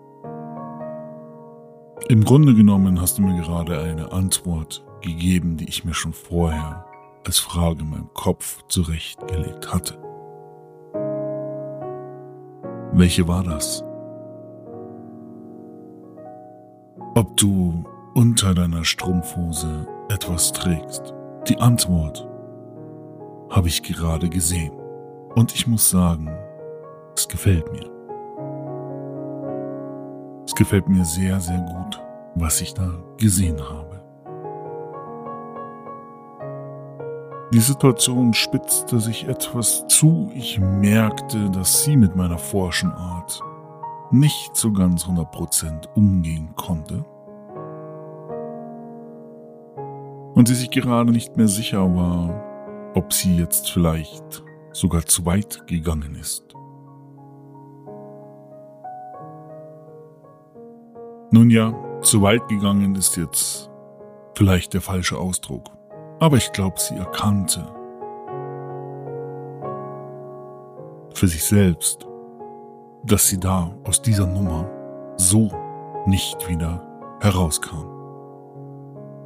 Im 2.08 2.24
Grunde 2.24 2.54
genommen 2.54 3.02
hast 3.02 3.18
du 3.18 3.24
mir 3.24 3.36
gerade 3.42 3.82
eine 3.82 4.12
Antwort 4.12 4.86
gegeben, 5.02 5.58
die 5.58 5.68
ich 5.68 5.84
mir 5.84 5.94
schon 5.94 6.14
vorher 6.14 6.86
als 7.26 7.40
Frage 7.40 7.82
in 7.82 7.90
meinem 7.90 8.14
Kopf 8.14 8.64
zurechtgelegt 8.68 9.74
hatte. 9.74 9.98
Welche 12.94 13.28
war 13.28 13.44
das? 13.44 13.84
Ob 17.16 17.36
du 17.38 17.84
unter 18.14 18.54
deiner 18.54 18.86
Strumpfhose 18.86 19.88
etwas 20.10 20.54
trägst? 20.54 21.14
Die 21.50 21.58
Antwort 21.58 22.28
habe 23.50 23.68
ich 23.68 23.84
gerade 23.84 24.30
gesehen. 24.30 24.74
Und 25.36 25.54
ich 25.54 25.68
muss 25.68 25.90
sagen, 25.90 26.30
es 27.16 27.28
gefällt 27.28 27.72
mir. 27.72 27.90
Es 30.46 30.56
gefällt 30.56 30.88
mir 30.88 31.06
sehr, 31.06 31.40
sehr 31.40 31.60
gut, 31.60 32.02
was 32.36 32.62
ich 32.62 32.74
da 32.74 32.90
gesehen 33.18 33.60
habe. 33.62 34.02
Die 37.54 37.60
Situation 37.60 38.34
spitzte 38.34 39.00
sich 39.00 39.28
etwas 39.28 39.86
zu. 39.88 40.32
Ich 40.34 40.60
merkte, 40.60 41.50
dass 41.52 41.84
sie 41.84 41.96
mit 41.96 42.16
meiner 42.16 42.38
forschen 42.38 42.92
Art 42.92 43.40
nicht 44.12 44.56
so 44.56 44.72
ganz 44.72 45.06
100% 45.06 45.90
umgehen 45.96 46.54
konnte. 46.56 47.06
Und 50.34 50.48
sie 50.48 50.56
sich 50.56 50.70
gerade 50.70 51.12
nicht 51.12 51.38
mehr 51.38 51.48
sicher 51.48 51.96
war, 51.96 52.55
ob 52.96 53.14
sie 53.14 53.38
jetzt 53.38 53.70
vielleicht 53.70 54.44
sogar 54.72 55.06
zu 55.06 55.26
weit 55.26 55.68
gegangen 55.68 56.16
ist. 56.16 56.44
Nun 61.32 61.50
ja, 61.50 61.74
zu 62.02 62.22
weit 62.22 62.48
gegangen 62.48 62.96
ist 62.96 63.18
jetzt 63.18 63.70
vielleicht 64.36 64.74
der 64.74 64.82
falsche 64.82 65.18
Ausdruck, 65.18 65.70
aber 66.20 66.38
ich 66.38 66.52
glaube, 66.52 66.80
sie 66.80 66.96
erkannte 66.96 67.66
für 71.14 71.28
sich 71.28 71.44
selbst, 71.44 72.08
dass 73.04 73.28
sie 73.28 73.40
da 73.40 73.76
aus 73.84 74.02
dieser 74.02 74.28
Nummer 74.28 74.70
so 75.18 75.52
nicht 76.06 76.48
wieder 76.48 76.86
herauskam 77.22 77.86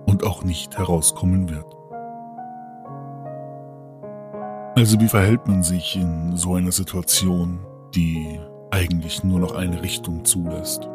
und 0.06 0.24
auch 0.24 0.44
nicht 0.44 0.78
herauskommen 0.78 1.50
wird. 1.50 1.79
Also 4.80 4.98
wie 5.02 5.10
verhält 5.10 5.46
man 5.46 5.62
sich 5.62 5.98
in 5.98 6.38
so 6.38 6.56
einer 6.56 6.72
Situation, 6.72 7.60
die 7.94 8.40
eigentlich 8.72 9.26
nur 9.26 9.38
noch 9.38 9.54
eine 9.54 9.84
Richtung 9.84 10.24
zulässt. 10.24 10.88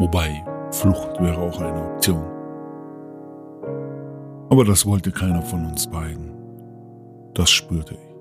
Wobei 0.00 0.44
Flucht 0.72 1.20
wäre 1.20 1.38
auch 1.38 1.60
eine 1.60 1.80
Option. 1.80 2.26
Aber 4.50 4.64
das 4.64 4.84
wollte 4.84 5.12
keiner 5.12 5.42
von 5.42 5.64
uns 5.64 5.86
beiden. 5.86 6.32
Das 7.34 7.52
spürte 7.52 7.94
ich. 7.94 8.14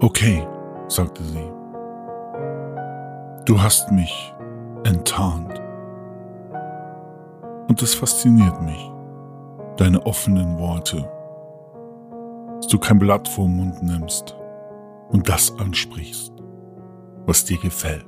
Okay, 0.00 0.46
sagte 0.88 1.24
sie. 1.24 1.50
Du 3.46 3.58
hast 3.58 3.90
mich 3.92 4.34
enttarnt. 4.84 5.58
Und 7.68 7.80
es 7.80 7.94
fasziniert 7.94 8.60
mich, 8.60 8.92
deine 9.78 10.04
offenen 10.04 10.58
Worte, 10.58 11.08
dass 12.56 12.66
du 12.66 12.78
kein 12.78 12.98
Blatt 12.98 13.28
vor 13.28 13.46
den 13.46 13.56
Mund 13.56 13.82
nimmst 13.82 14.36
und 15.08 15.28
das 15.28 15.56
ansprichst, 15.58 16.32
was 17.26 17.44
dir 17.44 17.58
gefällt. 17.58 18.06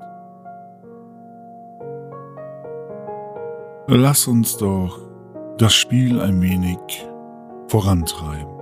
Lass 3.87 4.27
uns 4.27 4.57
doch 4.57 4.99
das 5.59 5.73
Spiel 5.73 6.21
ein 6.21 6.41
wenig 6.43 6.79
vorantreiben. 7.69 8.61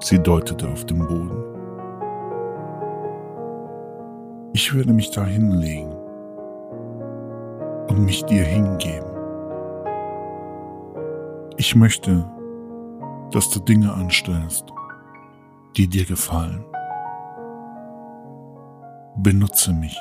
Sie 0.00 0.18
deutete 0.18 0.68
auf 0.68 0.84
den 0.86 1.06
Boden. 1.06 1.44
Ich 4.52 4.72
würde 4.74 4.92
mich 4.92 5.10
da 5.10 5.24
hinlegen 5.24 5.94
und 7.88 8.04
mich 8.04 8.24
dir 8.24 8.44
hingeben. 8.44 9.13
Ich 11.56 11.76
möchte, 11.76 12.28
dass 13.30 13.48
du 13.50 13.60
Dinge 13.60 13.92
anstellst, 13.92 14.72
die 15.76 15.86
dir 15.86 16.04
gefallen. 16.04 16.64
Benutze 19.16 19.72
mich 19.72 19.96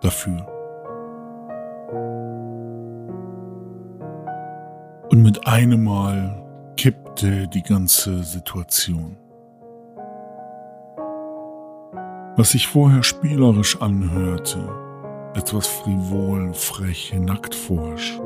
dafür. 0.00 0.46
Und 5.10 5.22
mit 5.22 5.46
einem 5.46 5.84
Mal 5.84 6.42
kippte 6.78 7.48
die 7.48 7.62
ganze 7.62 8.22
Situation. 8.22 9.18
Was 12.36 12.52
sich 12.52 12.66
vorher 12.66 13.02
spielerisch 13.02 13.78
anhörte, 13.82 14.58
etwas 15.34 15.66
frivol, 15.66 16.54
frech, 16.54 17.12
nacktforsch, 17.14 18.18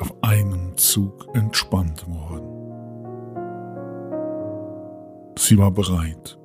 auf 0.00 0.14
einem 0.22 0.76
Zug 0.76 1.26
entspannt 1.34 2.06
worden. 2.08 2.58
Sie 5.38 5.56
war 5.58 5.70
bereit, 5.70 6.38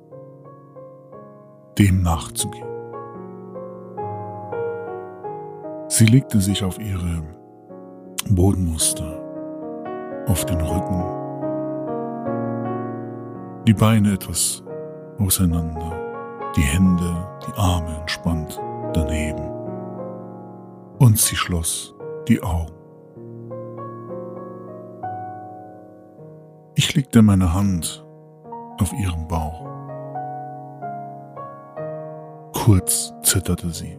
dem 1.78 2.02
nachzugehen. 2.02 2.68
Sie 5.88 6.06
legte 6.06 6.40
sich 6.40 6.64
auf 6.64 6.78
ihre 6.78 7.22
Bodenmuster, 8.30 9.20
auf 10.26 10.44
den 10.46 10.60
Rücken, 10.60 11.04
die 13.66 13.74
Beine 13.74 14.14
etwas 14.14 14.64
auseinander, 15.18 15.92
die 16.56 16.62
Hände, 16.62 17.28
die 17.46 17.52
Arme 17.58 17.98
entspannt 18.00 18.60
daneben. 18.92 19.48
Und 20.98 21.18
sie 21.18 21.36
schloss 21.36 21.94
die 22.28 22.42
Augen. 22.42 22.83
Ich 26.86 26.94
legte 26.94 27.22
meine 27.22 27.54
Hand 27.54 28.04
auf 28.78 28.92
ihren 28.92 29.26
Bauch. 29.26 29.64
Kurz 32.52 33.14
zitterte 33.22 33.70
sie. 33.70 33.96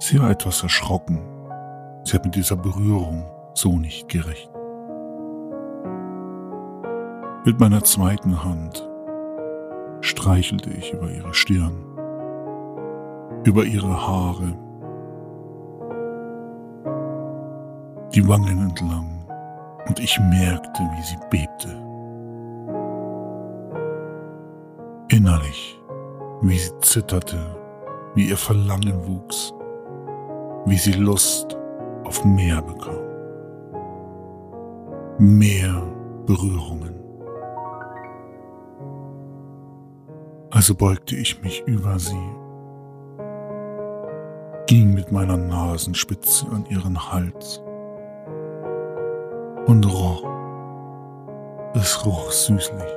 Sie 0.00 0.20
war 0.20 0.28
etwas 0.28 0.64
erschrocken. 0.64 1.20
Sie 2.02 2.14
hat 2.14 2.24
mit 2.24 2.34
dieser 2.34 2.56
Berührung 2.56 3.30
so 3.54 3.78
nicht 3.78 4.08
gerechnet. 4.08 4.52
Mit 7.44 7.60
meiner 7.60 7.84
zweiten 7.84 8.42
Hand 8.42 8.90
streichelte 10.00 10.70
ich 10.70 10.92
über 10.92 11.08
ihre 11.12 11.32
Stirn, 11.32 11.86
über 13.44 13.64
ihre 13.64 14.04
Haare, 14.04 14.58
die 18.12 18.26
Wangen 18.26 18.68
entlang, 18.68 19.15
und 19.88 20.00
ich 20.00 20.18
merkte, 20.18 20.82
wie 20.82 21.02
sie 21.02 21.18
bebte. 21.30 21.68
Innerlich, 25.08 25.80
wie 26.42 26.58
sie 26.58 26.72
zitterte, 26.80 27.38
wie 28.14 28.28
ihr 28.28 28.36
Verlangen 28.36 29.06
wuchs, 29.06 29.54
wie 30.66 30.76
sie 30.76 30.92
Lust 30.92 31.56
auf 32.04 32.24
mehr 32.24 32.60
bekam. 32.60 32.98
Mehr 35.18 35.82
Berührungen. 36.26 36.94
Also 40.50 40.74
beugte 40.74 41.16
ich 41.16 41.40
mich 41.42 41.62
über 41.66 41.98
sie, 41.98 42.30
ging 44.66 44.94
mit 44.94 45.12
meiner 45.12 45.36
Nasenspitze 45.36 46.46
an 46.48 46.66
ihren 46.66 47.12
Hals 47.12 47.62
und 49.66 49.84
roch. 49.84 50.22
Es 51.74 52.06
roch 52.06 52.30
süßlich, 52.30 52.96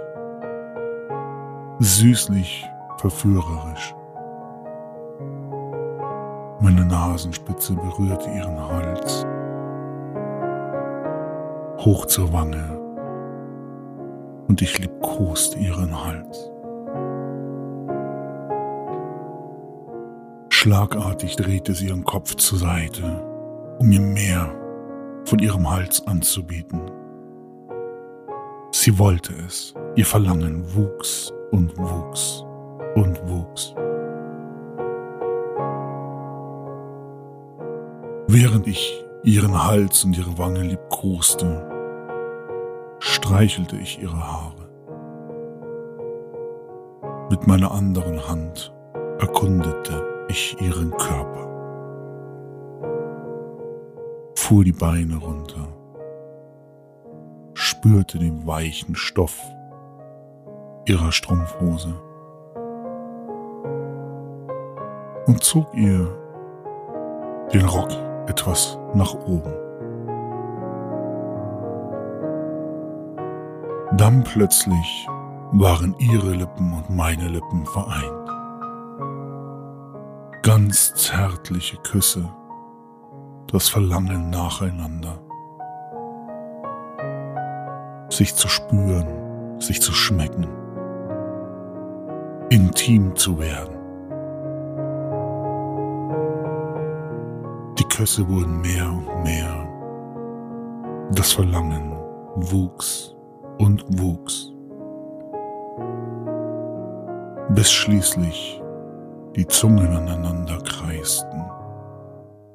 süßlich 1.80 2.70
verführerisch. 2.98 3.96
Meine 6.62 6.86
Nasenspitze 6.86 7.74
berührte 7.74 8.30
ihren 8.30 8.60
Hals, 8.60 9.26
hoch 11.80 12.06
zur 12.06 12.32
Wange, 12.32 12.80
und 14.48 14.62
ich 14.62 14.78
liebkoste 14.80 15.58
ihren 15.58 15.94
Hals. 16.06 16.52
Schlagartig 20.50 21.36
drehte 21.38 21.74
sie 21.74 21.88
ihren 21.88 22.04
Kopf 22.04 22.36
zur 22.36 22.60
Seite, 22.60 23.24
um 23.80 23.88
mir 23.88 24.02
mehr 24.02 24.59
von 25.26 25.40
ihrem 25.40 25.70
Hals 25.70 26.06
anzubieten. 26.08 26.92
Sie 28.72 28.98
wollte 28.98 29.34
es, 29.46 29.74
ihr 29.96 30.06
Verlangen 30.06 30.64
wuchs 30.76 31.34
und 31.52 31.78
wuchs 31.78 32.46
und 32.96 33.20
wuchs. 33.28 33.74
Während 38.28 38.68
ich 38.68 39.04
ihren 39.24 39.66
Hals 39.66 40.04
und 40.06 40.18
ihre 40.18 40.38
Wange 40.38 40.62
liebkoste, 40.62 41.68
streichelte 43.00 43.76
ich 43.78 44.02
ihre 44.02 44.18
Haare. 44.18 44.70
Mit 47.30 47.48
meiner 47.48 47.72
anderen 47.72 48.28
Hand 48.28 48.74
erkundete 49.20 50.26
ich 50.30 50.56
ihren 50.62 50.92
Körper, 50.92 51.49
fuhr 54.50 54.64
die 54.64 54.72
Beine 54.72 55.18
runter, 55.18 55.68
spürte 57.54 58.18
den 58.18 58.48
weichen 58.48 58.96
Stoff 58.96 59.40
ihrer 60.88 61.12
Strumpfhose 61.12 61.94
und 65.28 65.44
zog 65.44 65.72
ihr 65.76 66.08
den 67.54 67.64
Rock 67.64 67.92
etwas 68.26 68.80
nach 68.96 69.14
oben. 69.14 69.54
Dann 73.98 74.24
plötzlich 74.24 75.08
waren 75.52 75.94
ihre 76.00 76.32
Lippen 76.32 76.74
und 76.74 76.90
meine 76.90 77.28
Lippen 77.28 77.68
vereint 77.68 78.30
ganz 80.42 80.96
zärtliche 80.96 81.78
Küsse, 81.84 82.28
das 83.52 83.68
Verlangen 83.68 84.30
nacheinander. 84.30 85.20
Sich 88.10 88.36
zu 88.36 88.48
spüren, 88.48 89.60
sich 89.60 89.82
zu 89.82 89.92
schmecken, 89.92 90.48
intim 92.50 93.16
zu 93.16 93.40
werden. 93.40 93.76
Die 97.78 97.84
Küsse 97.86 98.28
wurden 98.28 98.62
mehr 98.62 98.86
und 98.86 99.24
mehr. 99.24 99.68
Das 101.12 101.32
Verlangen 101.32 101.92
wuchs 102.36 103.16
und 103.58 103.84
wuchs. 104.00 104.54
Bis 107.50 107.72
schließlich 107.72 108.62
die 109.36 109.48
Zungen 109.48 109.88
aneinander 109.88 110.60
kreisten. 110.60 111.59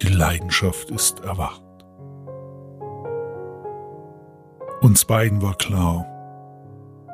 Die 0.03 0.09
Leidenschaft 0.09 0.91
ist 0.91 1.21
erwacht. 1.21 1.63
Uns 4.83 5.05
beiden 5.05 5.41
war 5.41 5.55
klar, 5.55 6.05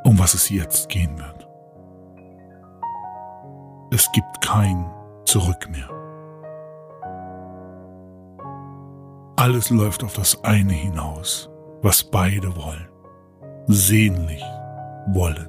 um 0.04 0.18
was 0.18 0.34
es 0.34 0.48
jetzt 0.48 0.88
gehen 0.88 1.16
wird. 1.18 1.48
Es 3.92 4.10
gibt 4.12 4.40
kein 4.40 4.90
Zurück 5.24 5.68
mehr. 5.70 5.88
Alles 9.36 9.70
läuft 9.70 10.02
auf 10.02 10.14
das 10.14 10.42
eine 10.42 10.72
hinaus, 10.72 11.48
was 11.82 12.02
beide 12.02 12.54
wollen, 12.56 12.88
sehnlich 13.68 14.42
wollen. 15.12 15.48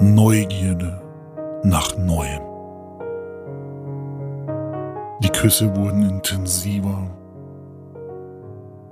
Neugierde 0.00 1.00
nach 1.62 1.96
Neuem. 1.96 2.47
Küsse 5.38 5.76
wurden 5.76 6.02
intensiver. 6.02 7.16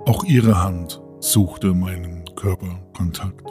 Auch 0.05 0.23
ihre 0.23 0.63
Hand 0.63 1.01
suchte 1.19 1.73
meinen 1.73 2.23
Körperkontakt. 2.37 3.45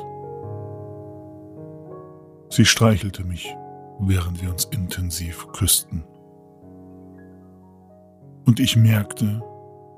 Sie 2.48 2.64
streichelte 2.64 3.22
mich, 3.22 3.54
während 3.98 4.40
wir 4.40 4.48
uns 4.48 4.64
intensiv 4.64 5.46
küssten 5.52 6.04
und 8.46 8.61
ich 8.61 8.76
merkte, 8.78 9.42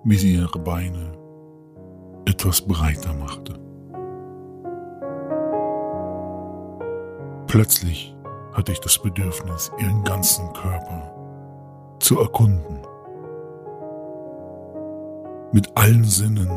wie 0.03 0.17
sie 0.17 0.35
ihre 0.35 0.59
Beine 0.59 1.13
etwas 2.25 2.61
breiter 2.63 3.15
machte. 3.15 3.55
Plötzlich 7.47 8.17
hatte 8.55 8.73
ich 8.73 8.81
das 8.81 8.99
Bedürfnis, 8.99 9.71
ihren 9.79 10.03
ganzen 10.03 10.53
Körper 10.53 11.18
zu 12.09 12.21
erkunden. 12.21 12.79
Mit 15.53 15.71
allen 15.77 16.05
Sinnen 16.05 16.51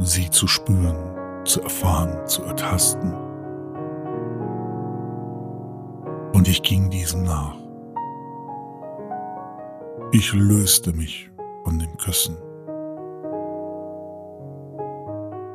sie 0.00 0.28
zu 0.30 0.48
spüren, 0.48 0.96
zu 1.44 1.62
erfahren, 1.62 2.26
zu 2.26 2.42
ertasten. 2.42 3.14
Und 6.32 6.48
ich 6.48 6.60
ging 6.64 6.90
diesem 6.90 7.22
nach. 7.22 7.54
Ich 10.10 10.32
löste 10.34 10.92
mich 10.92 11.30
von 11.62 11.78
dem 11.78 11.96
Küssen, 11.98 12.36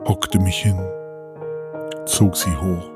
hockte 0.08 0.40
mich 0.40 0.60
hin, 0.64 0.80
zog 2.06 2.38
sie 2.38 2.56
hoch. 2.56 2.90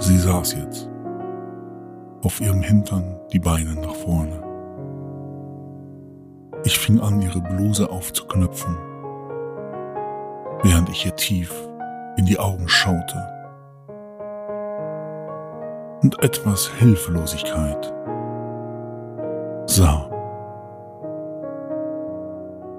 Sie 0.00 0.18
saß 0.18 0.54
jetzt, 0.54 0.91
auf 2.22 2.40
ihrem 2.40 2.62
Hintern 2.62 3.18
die 3.32 3.38
Beine 3.38 3.74
nach 3.74 3.94
vorne. 3.94 4.42
Ich 6.64 6.78
fing 6.78 7.00
an, 7.00 7.20
ihre 7.20 7.40
Bluse 7.40 7.90
aufzuknöpfen, 7.90 8.76
während 10.62 10.88
ich 10.88 11.04
ihr 11.04 11.16
tief 11.16 11.52
in 12.16 12.24
die 12.24 12.38
Augen 12.38 12.68
schaute 12.68 13.16
und 16.02 16.22
etwas 16.22 16.68
Hilflosigkeit 16.78 17.92
sah. 19.66 20.08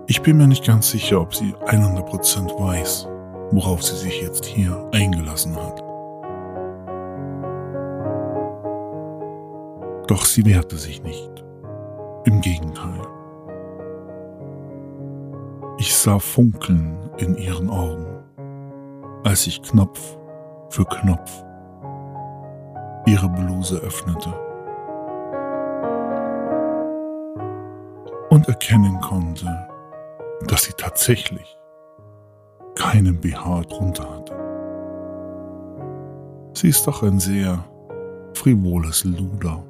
Ich 0.08 0.22
bin 0.22 0.38
mir 0.38 0.48
nicht 0.48 0.66
ganz 0.66 0.92
sicher, 0.92 1.20
ob 1.20 1.34
sie 1.34 1.54
100% 1.66 2.60
weiß, 2.60 3.08
worauf 3.52 3.84
sie 3.84 3.96
sich 3.96 4.22
jetzt 4.22 4.46
hier 4.46 4.88
eingelassen 4.92 5.56
hat. 5.56 5.93
Doch 10.14 10.26
sie 10.26 10.46
wehrte 10.46 10.78
sich 10.78 11.02
nicht. 11.02 11.44
Im 12.26 12.40
Gegenteil. 12.42 13.02
Ich 15.80 15.98
sah 15.98 16.20
Funkeln 16.20 17.10
in 17.18 17.36
ihren 17.36 17.68
Augen, 17.72 18.22
als 19.24 19.48
ich 19.48 19.64
Knopf 19.64 20.16
für 20.70 20.86
Knopf 20.86 21.44
ihre 23.08 23.28
Bluse 23.28 23.78
öffnete. 23.80 24.32
und 28.30 28.48
erkennen 28.48 29.00
konnte, 29.02 29.48
dass 30.48 30.66
sie 30.66 30.74
tatsächlich 30.74 31.58
keinen 32.76 33.20
BH 33.20 33.62
drunter 33.62 34.08
hatte. 34.10 34.34
Sie 36.54 36.70
ist 36.70 36.86
doch 36.86 37.02
ein 37.02 37.20
sehr 37.20 37.64
frivoles 38.36 39.06
Luder. 39.06 39.64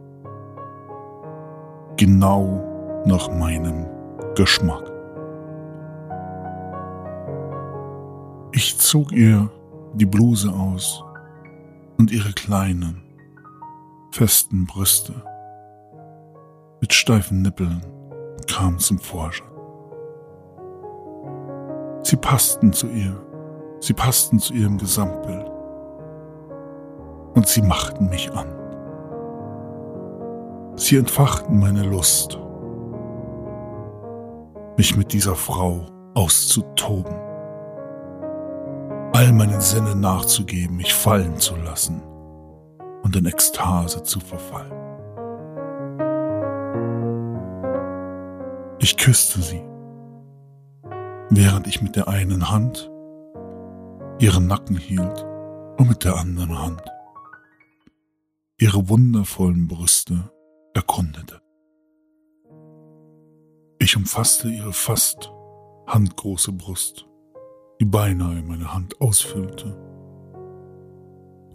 Genau 1.97 3.03
nach 3.05 3.29
meinem 3.29 3.85
Geschmack. 4.35 4.91
Ich 8.51 8.77
zog 8.79 9.11
ihr 9.11 9.49
die 9.93 10.05
Bluse 10.05 10.51
aus 10.51 11.03
und 11.97 12.11
ihre 12.11 12.33
kleinen, 12.33 13.03
festen 14.11 14.65
Brüste 14.65 15.13
mit 16.81 16.93
steifen 16.93 17.41
Nippeln 17.41 17.81
kam 18.47 18.77
zum 18.77 18.99
Vorschein. 18.99 19.47
Sie 22.03 22.17
passten 22.17 22.73
zu 22.73 22.87
ihr, 22.87 23.15
sie 23.79 23.93
passten 23.93 24.37
zu 24.39 24.53
ihrem 24.53 24.77
Gesamtbild 24.77 25.49
und 27.35 27.47
sie 27.47 27.61
machten 27.61 28.09
mich 28.09 28.31
an. 28.33 28.62
Sie 30.75 30.97
entfachten 30.97 31.59
meine 31.59 31.83
Lust, 31.83 32.39
mich 34.75 34.97
mit 34.97 35.13
dieser 35.13 35.35
Frau 35.35 35.85
auszutoben, 36.15 37.13
all 39.13 39.31
meinen 39.33 39.61
Sinnen 39.61 39.99
nachzugeben, 39.99 40.77
mich 40.77 40.93
fallen 40.93 41.37
zu 41.37 41.55
lassen 41.57 42.01
und 43.03 43.15
in 43.15 43.27
Ekstase 43.27 44.01
zu 44.01 44.19
verfallen. 44.19 44.73
Ich 48.79 48.97
küsste 48.97 49.41
sie, 49.41 49.61
während 51.29 51.67
ich 51.67 51.83
mit 51.83 51.95
der 51.95 52.07
einen 52.07 52.49
Hand 52.49 52.91
ihren 54.17 54.47
Nacken 54.47 54.77
hielt 54.77 55.23
und 55.77 55.87
mit 55.87 56.03
der 56.03 56.15
anderen 56.15 56.59
Hand 56.59 56.81
ihre 58.57 58.89
wundervollen 58.89 59.67
Brüste 59.67 60.32
erkundete. 60.73 61.41
Ich 63.79 63.97
umfasste 63.97 64.49
ihre 64.49 64.73
fast 64.73 65.31
handgroße 65.87 66.51
Brust, 66.53 67.07
die 67.79 67.85
beinahe 67.85 68.41
meine 68.43 68.73
Hand 68.73 69.01
ausfüllte. 69.01 69.77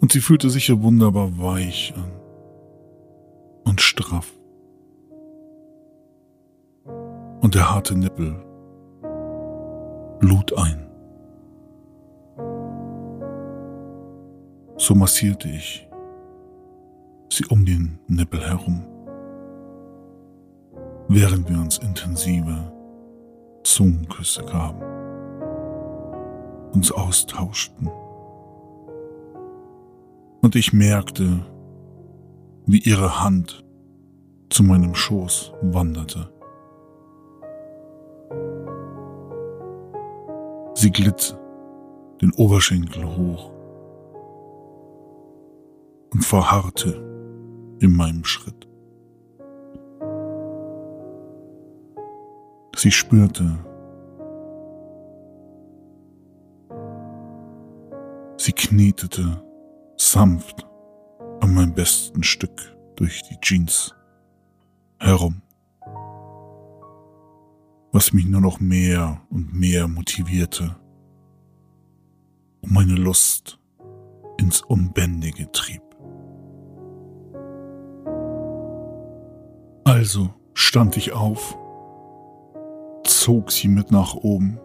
Und 0.00 0.12
sie 0.12 0.20
fühlte 0.20 0.50
sich 0.50 0.68
ja 0.68 0.80
wunderbar 0.82 1.38
weich 1.38 1.94
an 1.96 2.12
und 3.64 3.80
straff 3.80 4.32
und 7.40 7.54
der 7.54 7.70
harte 7.70 7.96
Nippel 7.96 8.36
lud 10.20 10.52
ein. 10.58 10.86
So 14.76 14.94
massierte 14.94 15.48
ich 15.48 15.88
sie 17.32 17.46
um 17.46 17.64
den 17.64 17.98
Nippel 18.06 18.40
herum, 18.40 18.84
während 21.08 21.48
wir 21.48 21.58
uns 21.58 21.78
intensive 21.78 22.72
Zungenküsse 23.64 24.44
gaben, 24.44 24.82
uns 26.72 26.92
austauschten. 26.92 27.90
Und 30.42 30.54
ich 30.54 30.72
merkte, 30.72 31.44
wie 32.66 32.78
ihre 32.78 33.22
Hand 33.22 33.64
zu 34.50 34.62
meinem 34.62 34.94
Schoß 34.94 35.52
wanderte. 35.62 36.30
Sie 40.74 40.90
glitt 40.90 41.36
den 42.20 42.32
Oberschenkel 42.32 43.04
hoch 43.04 43.50
und 46.10 46.24
verharrte 46.24 46.92
in 47.80 47.96
meinem 47.96 48.24
Schritt. 48.24 48.67
Sie 52.78 52.92
spürte, 52.92 53.58
sie 58.36 58.52
knetete 58.52 59.42
sanft 59.96 60.64
an 61.40 61.54
meinem 61.54 61.74
besten 61.74 62.22
Stück 62.22 62.76
durch 62.96 63.22
die 63.24 63.38
Jeans 63.40 63.94
herum 65.00 65.42
was 67.92 68.12
mich 68.12 68.26
nur 68.26 68.40
noch 68.40 68.60
mehr 68.60 69.22
und 69.30 69.52
mehr 69.54 69.88
motivierte 69.88 70.76
und 72.60 72.72
meine 72.72 72.94
Lust 72.94 73.58
ins 74.38 74.60
Unbändige 74.62 75.50
trieb. 75.52 75.82
Also 79.84 80.32
stand 80.54 80.96
ich 80.96 81.12
auf, 81.12 81.56
zog 83.28 83.52
sie 83.52 83.68
mit 83.68 83.90
nach 83.90 84.14
oben. 84.14 84.58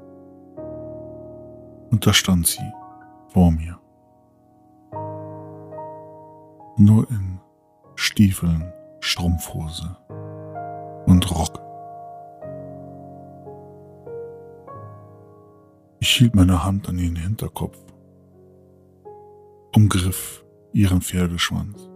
Und 1.92 2.08
da 2.08 2.14
stand 2.14 2.48
sie 2.48 2.64
vor 3.28 3.52
mir. 3.52 3.78
Nur 6.78 7.12
in 7.12 7.42
Stiefeln, 7.96 8.72
Strumpfhose 9.02 9.98
und 11.08 11.30
Rock. 11.30 11.60
Ich 16.00 16.16
hielt 16.16 16.34
meine 16.34 16.64
Hand 16.64 16.88
an 16.88 16.98
ihren 16.98 17.18
Hinterkopf, 17.18 17.78
umgriff 19.76 20.46
ihren 20.72 21.02
Pferdeschwanz, 21.02 21.90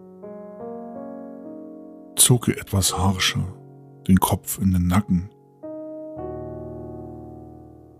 zog 2.17 2.49
ihr 2.49 2.57
etwas 2.57 2.97
harscher 2.97 3.55
den 4.09 4.19
Kopf 4.19 4.59
in 4.59 4.73
den 4.73 4.87
Nacken, 4.87 5.29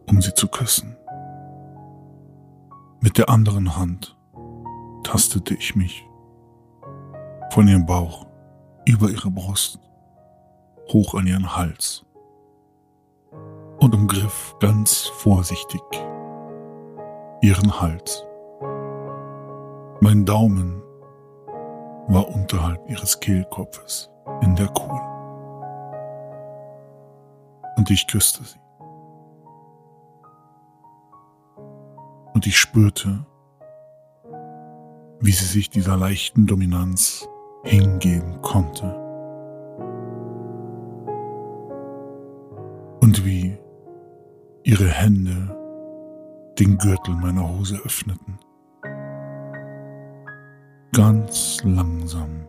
um 0.08 0.22
sie 0.22 0.34
zu 0.34 0.48
küssen. 0.48 0.96
Mit 3.02 3.18
der 3.18 3.30
anderen 3.30 3.78
Hand 3.78 4.18
tastete 5.04 5.54
ich 5.54 5.76
mich 5.76 6.06
von 7.52 7.68
ihrem 7.68 7.86
Bauch 7.86 8.26
über 8.86 9.10
ihre 9.10 9.30
Brust 9.30 9.80
hoch 10.92 11.14
an 11.14 11.28
ihren 11.28 11.56
Hals 11.56 12.06
und 13.80 13.94
umgriff 13.94 14.56
ganz 14.60 15.08
vorsichtig 15.18 15.82
ihren 17.42 17.80
Hals. 17.80 18.24
Mein 20.00 20.26
Daumen 20.26 20.82
war 22.08 22.28
unterhalb 22.30 22.90
ihres 22.90 23.20
Kehlkopfes 23.20 24.10
in 24.42 24.56
der 24.56 24.68
Kuhl. 24.68 25.02
Und 27.76 27.90
ich 27.92 28.08
küsste 28.08 28.44
sie. 28.44 28.67
Und 32.38 32.46
ich 32.46 32.60
spürte, 32.60 33.26
wie 35.20 35.32
sie 35.32 35.46
sich 35.46 35.72
dieser 35.72 35.98
leichten 35.98 36.46
Dominanz 36.46 37.28
hingeben 37.64 38.44
konnte. 38.44 38.96
Und 43.02 43.26
wie 43.26 43.58
ihre 44.62 44.88
Hände 44.88 45.58
den 46.60 46.78
Gürtel 46.78 47.16
meiner 47.16 47.58
Hose 47.58 47.78
öffneten. 47.84 48.38
Ganz 50.94 51.64
langsam 51.64 52.48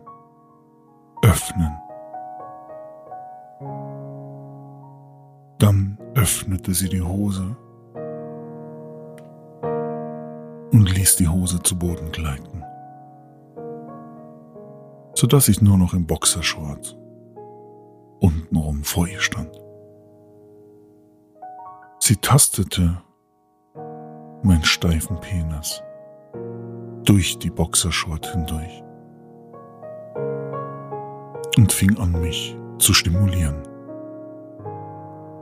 öffnen. 1.23 1.71
Dann 5.57 5.97
öffnete 6.13 6.75
sie 6.75 6.89
die 6.89 7.01
Hose 7.01 7.57
und 10.71 10.93
ließ 10.95 11.17
die 11.17 11.27
Hose 11.27 11.61
zu 11.61 11.77
Boden 11.77 12.11
gleiten, 12.11 12.63
sodass 15.13 15.47
ich 15.47 15.61
nur 15.61 15.77
noch 15.77 15.93
im 15.93 16.05
Boxershort 16.05 16.97
untenrum 18.19 18.83
vor 18.83 19.07
ihr 19.07 19.19
stand. 19.19 19.51
Sie 21.99 22.15
tastete 22.15 23.01
meinen 24.43 24.63
steifen 24.63 25.19
Penis 25.19 25.83
durch 27.03 27.39
die 27.39 27.49
Boxershort 27.49 28.25
hindurch 28.31 28.83
und 31.57 31.71
fing 31.71 31.97
an 31.97 32.13
mich 32.21 32.57
zu 32.77 32.93
stimulieren 32.93 33.63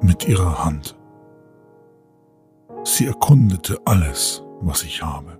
mit 0.01 0.27
ihrer 0.27 0.63
Hand. 0.63 0.97
Sie 2.83 3.05
erkundete 3.05 3.79
alles, 3.85 4.43
was 4.61 4.83
ich 4.83 5.01
habe. 5.01 5.39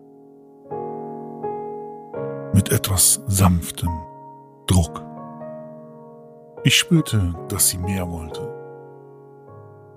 Mit 2.53 2.71
etwas 2.71 3.21
sanftem 3.27 3.91
Druck. 4.67 5.03
Ich 6.63 6.75
spürte, 6.75 7.34
dass 7.47 7.69
sie 7.69 7.77
mehr 7.77 8.10
wollte 8.10 8.58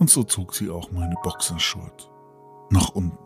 und 0.00 0.08
so 0.08 0.24
zog 0.24 0.54
sie 0.54 0.70
auch 0.70 0.90
meine 0.90 1.14
Boxershort 1.22 2.10
nach 2.70 2.88
unten, 2.94 3.18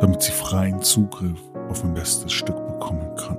damit 0.00 0.22
sie 0.22 0.32
freien 0.32 0.82
Zugriff 0.82 1.40
auf 1.70 1.82
mein 1.82 1.94
bestes 1.94 2.32
Stück 2.32 2.56
bekommen 2.66 3.14
kann. 3.16 3.38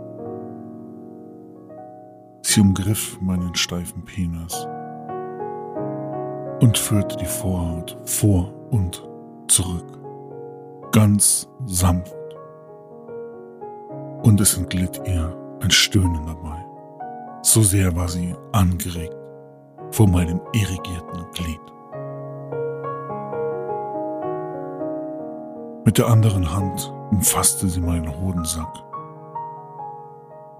Sie 2.42 2.62
umgriff 2.62 3.22
meinen 3.22 3.54
steifen 3.54 4.04
Penis 4.04 4.68
und 6.62 6.78
führte 6.78 7.18
die 7.18 7.26
Vorhaut 7.26 7.96
vor 8.06 8.52
und 8.72 9.08
zurück, 9.48 9.99
ganz 10.92 11.50
sanft. 11.66 12.16
Und 14.24 14.40
es 14.42 14.58
entglitt 14.58 15.02
ihr 15.06 15.36
ein 15.62 15.72
Stöhnen 15.72 16.26
dabei. 16.26 16.66
So 17.42 17.62
sehr 17.62 17.96
war 17.96 18.08
sie 18.08 18.36
angeregt 18.52 19.16
vor 19.92 20.08
meinem 20.08 20.42
irrigierten 20.54 21.26
Glied. 21.34 21.60
Mit 25.86 25.98
der 25.98 26.08
anderen 26.08 26.54
Hand 26.54 26.94
umfasste 27.12 27.68
sie 27.68 27.82
meinen 27.82 28.10
Hodensack 28.22 28.84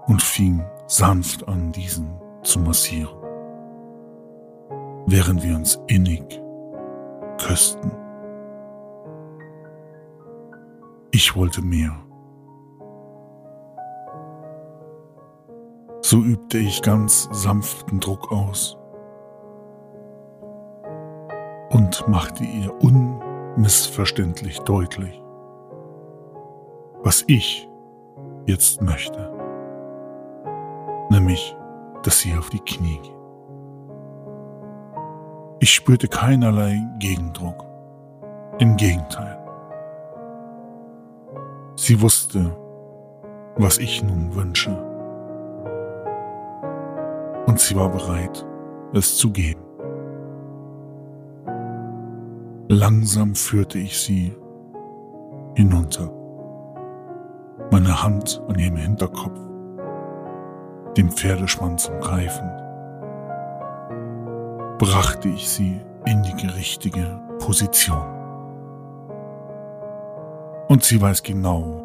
und 0.06 0.20
fing 0.20 0.64
sanft 0.86 1.46
an, 1.46 1.70
diesen 1.70 2.10
zu 2.42 2.58
massieren, 2.58 3.14
während 5.06 5.42
wir 5.42 5.54
uns 5.54 5.78
innig 5.86 6.40
küssten. 7.38 7.92
Ich 11.12 11.34
wollte 11.36 11.62
mehr. 11.62 11.92
So 16.02 16.18
übte 16.18 16.58
ich 16.58 16.82
ganz 16.82 17.28
sanften 17.32 18.00
Druck 18.00 18.30
aus 18.32 18.76
und 21.70 22.06
machte 22.08 22.44
ihr 22.44 22.72
unmissverständlich 22.82 24.60
deutlich, 24.60 25.22
was 27.02 27.24
ich 27.26 27.68
jetzt 28.46 28.82
möchte, 28.82 29.32
nämlich, 31.10 31.56
dass 32.02 32.20
sie 32.20 32.36
auf 32.36 32.50
die 32.50 32.60
Knie 32.60 32.98
geht. 33.02 33.20
Ich 35.60 35.74
spürte 35.74 36.08
keinerlei 36.08 36.80
Gegendruck. 36.98 37.66
Im 38.58 38.76
Gegenteil. 38.76 39.39
Sie 41.82 42.02
wusste, 42.02 42.54
was 43.56 43.78
ich 43.78 44.02
nun 44.02 44.34
wünsche. 44.34 44.70
Und 47.46 47.58
sie 47.58 47.74
war 47.74 47.88
bereit, 47.88 48.46
es 48.92 49.16
zu 49.16 49.30
geben. 49.30 49.62
Langsam 52.68 53.34
führte 53.34 53.78
ich 53.78 53.98
sie 53.98 54.36
hinunter, 55.54 56.12
meine 57.70 58.02
Hand 58.02 58.42
an 58.46 58.58
ihrem 58.58 58.76
Hinterkopf, 58.76 59.40
dem 60.98 61.10
Pferdeschwanz 61.10 61.88
umgreifend, 61.88 62.58
brachte 64.76 65.30
ich 65.30 65.48
sie 65.48 65.80
in 66.04 66.22
die 66.24 66.46
richtige 66.46 67.22
Position. 67.38 68.19
Und 70.70 70.84
sie 70.84 71.02
weiß 71.02 71.24
genau, 71.24 71.82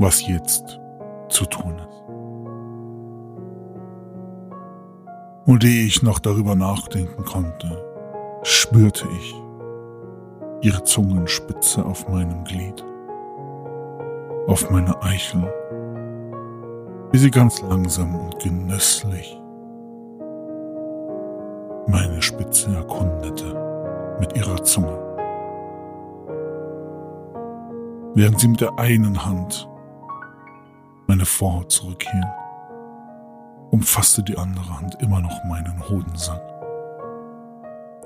was 0.00 0.26
jetzt 0.26 0.80
zu 1.28 1.44
tun 1.44 1.76
ist. 1.78 2.02
Und 5.46 5.62
ehe 5.62 5.84
ich 5.84 6.02
noch 6.02 6.18
darüber 6.18 6.56
nachdenken 6.56 7.24
konnte, 7.24 7.80
spürte 8.42 9.06
ich, 9.16 9.36
ihre 10.62 10.82
Zungenspitze 10.82 11.84
auf 11.84 12.08
meinem 12.08 12.42
Glied, 12.42 12.84
auf 14.48 14.68
meine 14.68 15.00
Eichel, 15.00 15.54
wie 17.12 17.18
sie 17.18 17.30
ganz 17.30 17.62
langsam 17.62 18.16
und 18.16 18.40
genüsslich 18.40 19.40
meine 21.86 22.20
Spitze 22.20 22.74
erkundete 22.74 24.16
mit 24.18 24.36
ihrer 24.36 24.60
Zunge. 24.64 24.97
Während 28.14 28.40
sie 28.40 28.48
mit 28.48 28.60
der 28.60 28.78
einen 28.78 29.24
Hand 29.24 29.68
meine 31.06 31.24
Vorhaut 31.24 31.70
zurückhielt, 31.70 32.26
umfasste 33.70 34.22
die 34.22 34.36
andere 34.36 34.78
Hand 34.78 34.96
immer 35.00 35.20
noch 35.20 35.44
meinen 35.44 35.88
Hodensack 35.88 36.42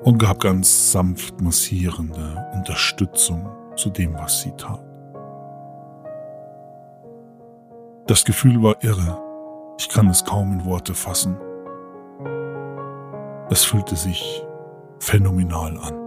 und 0.03 0.17
gab 0.17 0.39
ganz 0.39 0.91
sanft 0.91 1.41
massierende 1.41 2.45
Unterstützung 2.53 3.49
zu 3.75 3.89
dem, 3.89 4.13
was 4.15 4.41
sie 4.41 4.51
tat. 4.51 4.83
Das 8.07 8.25
Gefühl 8.25 8.61
war 8.61 8.83
irre, 8.83 9.17
ich 9.79 9.87
kann 9.89 10.09
es 10.09 10.25
kaum 10.25 10.51
in 10.51 10.65
Worte 10.65 10.93
fassen. 10.93 11.37
Es 13.49 13.63
fühlte 13.63 13.95
sich 13.95 14.43
phänomenal 14.99 15.77
an. 15.77 16.02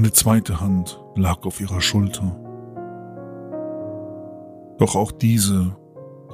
Meine 0.00 0.12
zweite 0.12 0.62
Hand 0.62 0.98
lag 1.14 1.44
auf 1.44 1.60
ihrer 1.60 1.82
Schulter. 1.82 2.34
Doch 4.78 4.96
auch 4.96 5.12
diese 5.12 5.76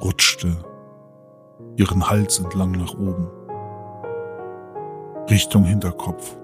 rutschte 0.01 0.55
ihren 1.75 2.09
Hals 2.09 2.39
entlang 2.39 2.71
nach 2.71 2.93
oben, 2.93 3.27
Richtung 5.29 5.65
Hinterkopf, 5.65 6.37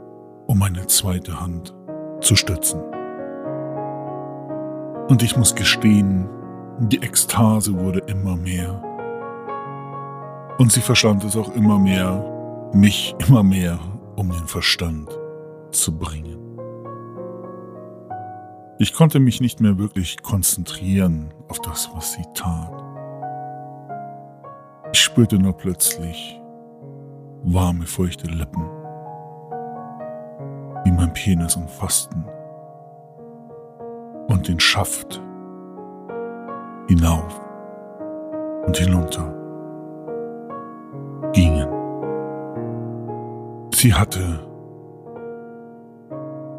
um 0.47 0.59
meine 0.59 0.85
zweite 0.87 1.39
Hand 1.39 1.73
zu 2.19 2.35
stützen. 2.35 2.81
Und 5.07 5.23
ich 5.23 5.37
muss 5.37 5.55
gestehen, 5.55 6.27
die 6.79 7.01
Ekstase 7.01 7.79
wurde 7.79 7.99
immer 7.99 8.35
mehr. 8.35 8.83
Und 10.57 10.73
sie 10.73 10.81
verstand 10.81 11.23
es 11.23 11.37
auch 11.37 11.55
immer 11.55 11.79
mehr, 11.79 12.69
mich 12.73 13.15
immer 13.25 13.43
mehr 13.43 13.79
um 14.17 14.29
den 14.29 14.45
Verstand 14.45 15.07
zu 15.71 15.97
bringen. 15.97 16.42
Ich 18.83 18.91
konnte 18.91 19.21
mich 19.21 19.39
nicht 19.39 19.61
mehr 19.61 19.77
wirklich 19.77 20.21
konzentrieren 20.23 21.33
auf 21.47 21.61
das, 21.61 21.89
was 21.95 22.11
sie 22.11 22.25
tat. 22.33 22.83
Ich 24.91 24.99
spürte 24.99 25.39
nur 25.39 25.53
plötzlich 25.53 26.41
warme, 27.43 27.85
feuchte 27.85 28.27
Lippen, 28.27 28.61
wie 30.83 30.91
mein 30.91 31.13
Penis 31.13 31.55
umfassten 31.55 32.25
und 34.27 34.49
den 34.49 34.59
Schaft 34.59 35.21
hinauf 36.89 37.39
und 38.65 38.75
hinunter 38.75 39.33
gingen. 41.31 41.69
Sie 43.73 43.93
hatte 43.93 44.45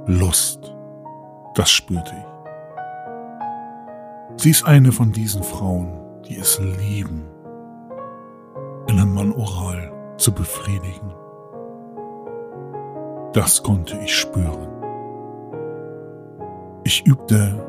Lust, 0.07 0.74
das 1.55 1.71
spürte 1.71 2.15
ich. 2.17 2.35
Sie 4.43 4.51
ist 4.51 4.67
eine 4.67 4.93
von 4.93 5.13
diesen 5.13 5.43
Frauen, 5.43 6.01
die 6.29 6.37
es 6.37 6.59
lieben, 6.59 7.25
einen 8.89 9.15
Mann 9.15 9.33
oral 9.33 9.93
zu 10.17 10.33
befriedigen. 10.33 11.13
Das 13.33 13.63
konnte 13.63 13.97
ich 13.99 14.15
spüren. 14.15 14.69
Ich 16.85 17.07
übte 17.07 17.65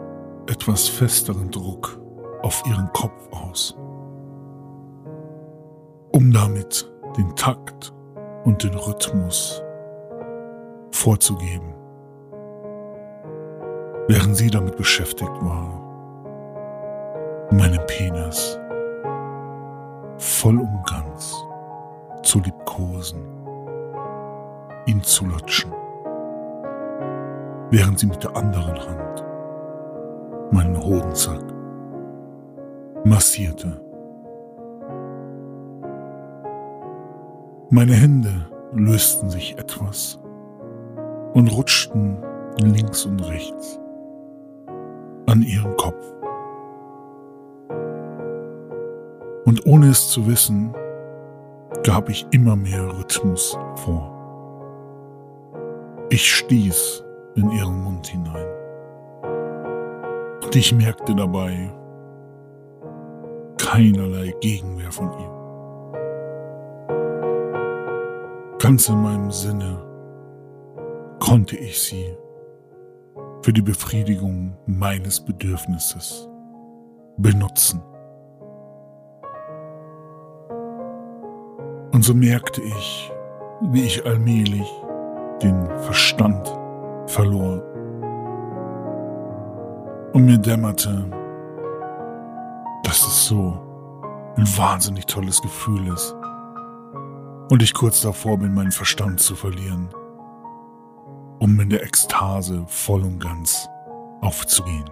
etwas 0.48 0.88
festeren 0.88 1.52
Druck 1.52 2.00
auf 2.42 2.64
ihren 2.68 2.92
Kopf 2.94 3.30
aus, 3.32 3.78
um 6.12 6.32
damit 6.32 6.92
den 7.18 7.36
Takt 7.36 7.94
und 8.44 8.64
den 8.64 8.74
Rhythmus 8.74 9.64
vorzugeben, 10.92 11.75
während 14.08 14.36
sie 14.36 14.50
damit 14.50 14.78
beschäftigt 14.78 15.32
war, 15.42 15.82
meinen 17.52 17.80
Penis 17.88 18.60
voll 20.18 20.58
und 20.60 20.84
ganz 20.88 21.36
zu 22.24 22.40
liebkosen, 22.40 23.22
ihn 24.86 25.02
zu 25.04 25.26
lutschen 25.26 25.72
während 27.70 28.00
sie 28.00 28.06
mit 28.06 28.24
der 28.24 28.36
anderen 28.36 28.80
Hand 28.80 29.26
meinen 30.52 30.82
Hodensack 30.82 31.44
massierte. 33.04 33.82
Meine 37.70 37.94
Hände 37.94 38.46
lösten 38.74 39.30
sich 39.30 39.58
etwas 39.58 40.20
und 41.34 41.50
rutschten 41.50 42.18
links 42.58 43.06
und 43.06 43.20
rechts 43.28 43.80
an 45.36 45.44
ihren 45.44 45.76
Kopf. 45.76 46.14
Und 49.46 49.66
ohne 49.66 49.90
es 49.90 50.10
zu 50.10 50.26
wissen, 50.28 50.74
gab 51.84 52.10
ich 52.10 52.26
immer 52.32 52.56
mehr 52.56 52.88
Rhythmus 52.98 53.58
vor. 53.76 54.12
Ich 56.10 56.34
stieß 56.34 57.04
in 57.36 57.52
ihren 57.52 57.84
Mund 57.84 58.08
hinein. 58.08 58.48
Und 60.42 60.56
ich 60.56 60.74
merkte 60.74 61.14
dabei 61.14 61.70
keinerlei 63.58 64.34
Gegenwehr 64.40 64.92
von 64.92 65.12
ihm. 65.12 65.32
Ganz 68.58 68.88
in 68.88 69.02
meinem 69.02 69.32
Sinne 69.32 69.84
konnte 71.20 71.58
ich 71.58 71.82
sie 71.82 72.16
für 73.46 73.54
die 73.54 73.62
Befriedigung 73.62 74.58
meines 74.66 75.24
Bedürfnisses 75.24 76.28
benutzen. 77.18 77.80
Und 81.92 82.02
so 82.02 82.16
merkte 82.16 82.64
ich, 82.64 83.12
wie 83.62 83.84
ich 83.84 84.04
allmählich 84.04 84.68
den 85.44 85.64
Verstand 85.78 86.58
verlor. 87.06 87.62
Und 90.14 90.26
mir 90.26 90.40
dämmerte, 90.40 91.06
dass 92.82 93.06
es 93.06 93.28
so 93.28 93.62
ein 94.38 94.48
wahnsinnig 94.58 95.06
tolles 95.06 95.40
Gefühl 95.44 95.88
ist. 95.94 96.16
Und 97.52 97.62
ich 97.62 97.76
kurz 97.76 98.02
davor 98.02 98.40
bin, 98.40 98.56
meinen 98.56 98.72
Verstand 98.72 99.20
zu 99.20 99.36
verlieren, 99.36 99.90
um 101.46 101.60
in 101.60 101.70
der 101.70 101.84
Ekstase 101.84 102.64
voll 102.66 103.04
und 103.04 103.20
ganz 103.20 103.70
aufzugehen. 104.22 104.90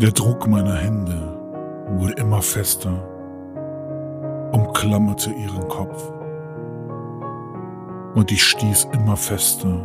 Der 0.00 0.12
Druck 0.12 0.48
meiner 0.48 0.76
Hände 0.76 1.38
wurde 1.98 2.14
immer 2.14 2.40
fester, 2.40 3.06
umklammerte 4.50 5.30
ihren 5.30 5.68
Kopf 5.68 6.10
und 8.14 8.32
ich 8.32 8.42
stieß 8.42 8.88
immer 8.94 9.18
fester 9.18 9.78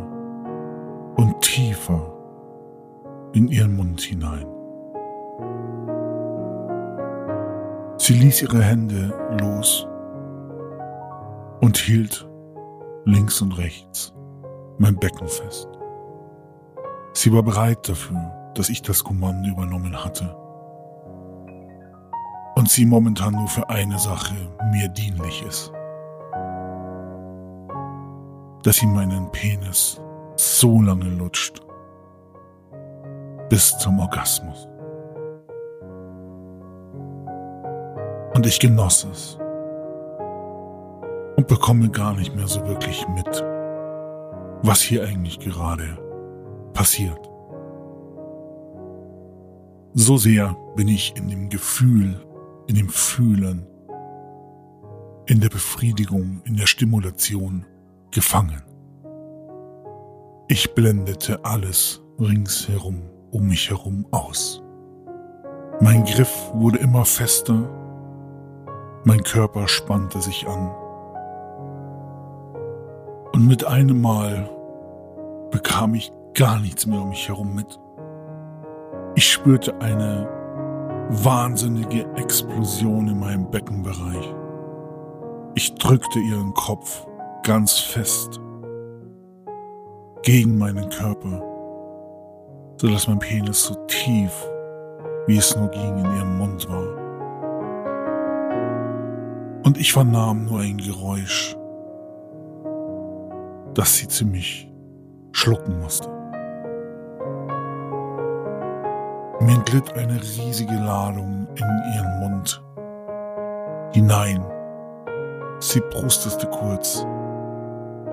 und 1.16 1.38
tiefer 1.42 2.14
in 3.34 3.48
ihren 3.48 3.76
Mund 3.76 4.00
hinein. 4.00 4.46
Sie 7.98 8.14
ließ 8.14 8.40
ihre 8.40 8.62
Hände 8.62 9.12
los 9.38 9.86
und 11.60 11.76
hielt 11.76 12.31
links 13.04 13.40
und 13.42 13.52
rechts 13.58 14.12
mein 14.78 14.96
Becken 14.96 15.28
fest. 15.28 15.68
Sie 17.14 17.32
war 17.32 17.42
bereit 17.42 17.88
dafür, 17.88 18.52
dass 18.54 18.68
ich 18.68 18.82
das 18.82 19.04
Kommando 19.04 19.50
übernommen 19.50 20.04
hatte. 20.04 20.34
Und 22.54 22.68
sie 22.68 22.86
momentan 22.86 23.34
nur 23.34 23.48
für 23.48 23.68
eine 23.68 23.98
Sache 23.98 24.34
mir 24.70 24.88
dienlich 24.88 25.42
ist 25.46 25.72
dass 28.62 28.76
sie 28.76 28.86
meinen 28.86 29.30
Penis 29.32 30.00
so 30.36 30.80
lange 30.80 31.08
lutscht. 31.08 31.60
Bis 33.48 33.76
zum 33.78 33.98
Orgasmus. 33.98 34.68
Und 38.34 38.46
ich 38.46 38.58
genoss 38.60 39.04
es. 39.04 39.38
Und 41.36 41.48
bekomme 41.48 41.90
gar 41.90 42.14
nicht 42.14 42.34
mehr 42.36 42.46
so 42.46 42.66
wirklich 42.66 43.06
mit, 43.08 43.44
was 44.62 44.80
hier 44.80 45.04
eigentlich 45.04 45.38
gerade 45.40 45.98
passiert. 46.72 47.30
So 49.94 50.16
sehr 50.16 50.56
bin 50.76 50.88
ich 50.88 51.14
in 51.16 51.28
dem 51.28 51.48
Gefühl, 51.48 52.20
in 52.66 52.76
dem 52.76 52.88
Fühlen, 52.88 53.66
in 55.26 55.40
der 55.40 55.48
Befriedigung, 55.48 56.40
in 56.44 56.56
der 56.56 56.66
Stimulation 56.66 57.66
gefangen. 58.10 58.62
Ich 60.48 60.74
blendete 60.74 61.44
alles 61.44 62.02
ringsherum 62.18 63.02
um 63.30 63.48
mich 63.48 63.70
herum 63.70 64.06
aus. 64.10 64.62
Mein 65.80 66.04
Griff 66.04 66.50
wurde 66.54 66.78
immer 66.78 67.04
fester, 67.04 67.68
mein 69.04 69.22
Körper 69.22 69.66
spannte 69.66 70.20
sich 70.20 70.46
an. 70.46 70.70
Und 73.32 73.46
mit 73.46 73.64
einem 73.64 74.00
Mal 74.00 74.48
bekam 75.50 75.94
ich 75.94 76.12
gar 76.34 76.60
nichts 76.60 76.86
mehr 76.86 77.00
um 77.00 77.10
mich 77.10 77.28
herum 77.28 77.54
mit. 77.54 77.78
Ich 79.14 79.30
spürte 79.30 79.74
eine 79.80 80.28
wahnsinnige 81.10 82.06
Explosion 82.16 83.08
in 83.08 83.18
meinem 83.18 83.50
Beckenbereich. 83.50 84.34
Ich 85.54 85.74
drückte 85.74 86.18
ihren 86.18 86.54
Kopf 86.54 87.06
ganz 87.42 87.78
fest 87.78 88.40
gegen 90.22 90.56
meinen 90.56 90.88
Körper, 90.88 91.42
sodass 92.80 93.08
mein 93.08 93.18
Penis 93.18 93.64
so 93.64 93.74
tief, 93.86 94.32
wie 95.26 95.36
es 95.36 95.54
nur 95.56 95.68
ging, 95.68 95.98
in 95.98 96.16
ihrem 96.16 96.38
Mund 96.38 96.68
war. 96.70 97.02
Und 99.64 99.78
ich 99.78 99.92
vernahm 99.92 100.46
nur 100.46 100.60
ein 100.60 100.78
Geräusch, 100.78 101.56
das 103.74 103.96
sie 103.96 104.08
ziemlich 104.08 104.70
schlucken 105.32 105.80
musste. 105.80 106.08
Mir 109.40 109.54
entglitt 109.54 109.92
eine 109.94 110.20
riesige 110.20 110.74
Ladung 110.74 111.48
in 111.54 111.94
ihren 111.94 112.20
Mund 112.20 112.62
hinein. 113.92 114.44
Sie 115.58 115.80
prustete 115.80 116.46
kurz. 116.46 117.06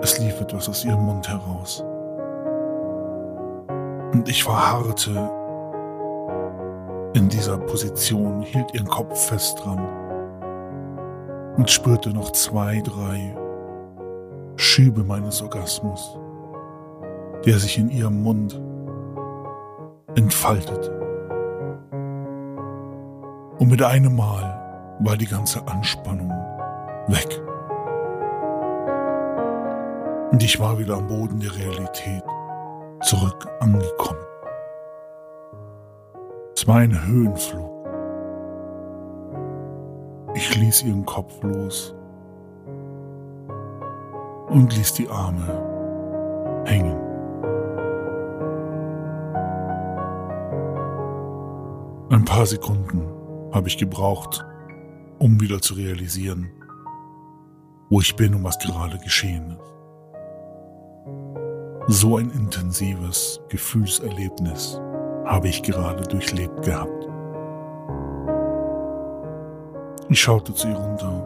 Es 0.01 0.17
lief 0.19 0.39
etwas 0.41 0.69
aus 0.69 0.85
ihrem 0.85 1.05
Mund 1.05 1.27
heraus. 1.27 1.83
Und 4.13 4.27
ich 4.27 4.43
verharrte 4.43 5.29
in 7.13 7.29
dieser 7.29 7.57
Position, 7.57 8.41
hielt 8.41 8.73
ihren 8.73 8.87
Kopf 8.87 9.27
fest 9.27 9.61
dran 9.63 9.79
und 11.57 11.69
spürte 11.69 12.11
noch 12.11 12.31
zwei, 12.31 12.81
drei 12.81 13.35
Schübe 14.61 15.05
meines 15.05 15.41
Orgasmus, 15.41 16.19
der 17.45 17.57
sich 17.59 17.77
in 17.77 17.89
ihrem 17.89 18.21
Mund 18.21 18.61
entfaltete. 20.15 20.99
Und 23.57 23.69
mit 23.69 23.81
einem 23.81 24.17
Mal 24.17 24.97
war 24.99 25.15
die 25.15 25.27
ganze 25.27 25.65
Anspannung 25.65 26.29
weg. 27.07 27.41
Und 30.33 30.43
ich 30.43 30.59
war 30.59 30.77
wieder 30.77 30.97
am 30.97 31.07
Boden 31.07 31.39
der 31.39 31.55
Realität 31.55 32.23
zurück 33.01 33.47
angekommen. 33.61 34.19
Es 36.53 36.67
war 36.67 36.79
ein 36.79 37.07
Höhenflug. 37.07 37.87
Ich 40.35 40.53
ließ 40.53 40.83
ihren 40.83 41.05
Kopf 41.05 41.41
los 41.43 41.95
und 44.49 44.75
ließ 44.75 44.93
die 44.93 45.07
Arme 45.09 46.63
hängen. 46.65 46.97
Ein 52.09 52.25
paar 52.25 52.45
Sekunden 52.45 53.07
habe 53.51 53.67
ich 53.67 53.77
gebraucht, 53.77 54.45
um 55.19 55.39
wieder 55.39 55.61
zu 55.61 55.75
realisieren, 55.75 56.49
wo 57.89 58.01
ich 58.01 58.15
bin 58.15 58.33
und 58.33 58.43
was 58.43 58.57
gerade 58.59 58.97
geschehen 58.99 59.51
ist. 59.51 59.59
So 61.99 62.17
ein 62.17 62.29
intensives 62.31 63.39
Gefühlserlebnis 63.49 64.81
habe 65.25 65.47
ich 65.47 65.63
gerade 65.63 66.03
durchlebt 66.03 66.63
gehabt. 66.63 67.07
Ich 70.09 70.19
schaute 70.19 70.53
zu 70.53 70.67
ihr 70.67 70.75
runter 70.75 71.23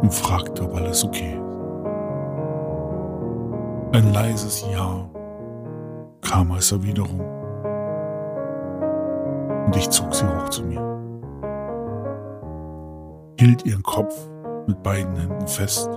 und 0.00 0.12
fragte, 0.12 0.64
ob 0.64 0.74
alles 0.74 1.04
okay 1.04 1.34
ist. 1.34 1.53
Ein 3.94 4.12
leises 4.12 4.66
Ja 4.72 5.08
kam 6.20 6.50
als 6.50 6.72
Erwiderung 6.72 7.20
und 9.66 9.76
ich 9.76 9.88
zog 9.88 10.12
sie 10.12 10.26
hoch 10.26 10.48
zu 10.48 10.64
mir, 10.64 10.82
hielt 13.38 13.64
ihren 13.64 13.84
Kopf 13.84 14.12
mit 14.66 14.82
beiden 14.82 15.14
Händen 15.14 15.46
fest 15.46 15.88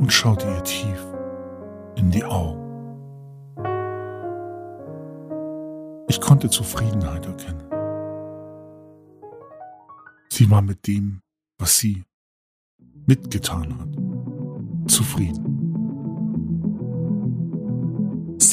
und 0.00 0.10
schaute 0.10 0.48
ihr 0.48 0.62
tief 0.62 1.06
in 1.96 2.10
die 2.10 2.24
Augen. 2.24 2.64
Ich 6.08 6.22
konnte 6.22 6.48
Zufriedenheit 6.48 7.26
erkennen. 7.26 7.68
Sie 10.30 10.50
war 10.50 10.62
mit 10.62 10.86
dem, 10.86 11.20
was 11.58 11.76
sie 11.76 12.02
mitgetan 13.06 13.78
hat, 13.78 14.90
zufrieden. 14.90 15.57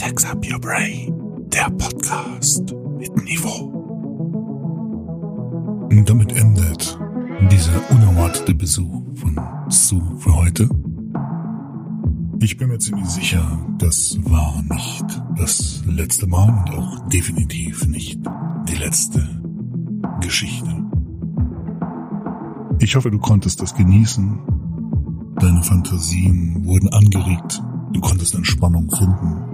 Sex 0.06 0.24
Up 0.26 0.46
Your 0.46 0.60
Brain, 0.60 1.12
der 1.48 1.68
Podcast 1.72 2.76
mit 3.00 3.16
Niveau. 3.24 3.72
Und 5.90 6.08
damit 6.08 6.32
endet 6.32 7.00
dieser 7.50 7.90
unerwartete 7.90 8.54
Besuch 8.54 9.02
von 9.16 9.40
Sue 9.68 10.16
für 10.20 10.36
heute. 10.36 10.70
Ich 12.40 12.56
bin 12.56 12.68
mir 12.68 12.78
ziemlich 12.78 13.08
sicher, 13.08 13.60
das 13.80 14.20
war 14.26 14.62
nicht 14.70 15.06
das 15.40 15.84
letzte 15.88 16.28
Mal 16.28 16.50
und 16.50 16.70
auch 16.78 17.10
definitiv 17.10 17.88
nicht 17.88 18.20
die 18.70 18.76
letzte 18.76 19.28
Geschichte. 20.22 20.86
Ich 22.78 22.96
hoffe, 22.96 23.10
du 23.10 23.18
konntest 23.18 23.60
das 23.60 23.74
genießen. 23.74 24.38
Deine 25.40 25.64
Fantasien 25.64 26.64
wurden 26.64 26.90
angeregt. 26.90 27.60
Du 27.92 28.02
konntest 28.02 28.36
Entspannung 28.36 28.88
finden. 28.92 29.45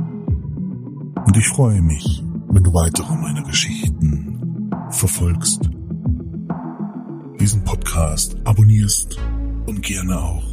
Und 1.25 1.37
ich 1.37 1.47
freue 1.49 1.81
mich, 1.81 2.23
wenn 2.49 2.63
du 2.63 2.73
weitere 2.73 3.15
meiner 3.15 3.43
Geschichten 3.43 4.69
verfolgst, 4.89 5.69
diesen 7.39 7.63
Podcast 7.63 8.35
abonnierst 8.43 9.17
und 9.65 9.81
gerne 9.81 10.19
auch 10.19 10.43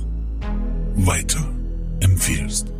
weiter 0.96 1.44
empfiehlst. 2.00 2.72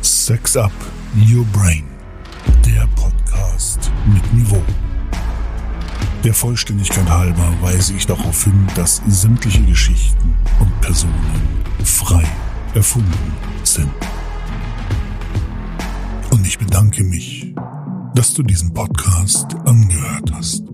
Sex 0.00 0.56
Up 0.56 0.72
Your 1.30 1.44
Brain, 1.52 1.84
der 2.64 2.86
Podcast 2.96 3.90
mit 4.12 4.32
Niveau. 4.32 4.62
Der 6.24 6.34
Vollständigkeit 6.34 7.08
halber 7.08 7.52
weise 7.60 7.94
ich 7.94 8.06
darauf 8.06 8.42
hin, 8.42 8.66
dass 8.74 9.02
sämtliche 9.06 9.62
Geschichten 9.62 10.34
und 10.58 10.80
Personen 10.80 11.65
frei 11.86 12.24
erfunden 12.74 13.32
sind. 13.64 13.90
Und 16.30 16.46
ich 16.46 16.58
bedanke 16.58 17.04
mich, 17.04 17.54
dass 18.14 18.34
du 18.34 18.42
diesen 18.42 18.74
Podcast 18.74 19.54
angehört 19.64 20.32
hast. 20.32 20.64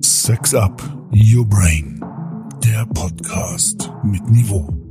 Sex 0.00 0.54
Up 0.54 0.82
Your 1.12 1.46
Brain, 1.46 2.00
der 2.64 2.86
Podcast 2.86 3.90
mit 4.04 4.28
Niveau. 4.30 4.81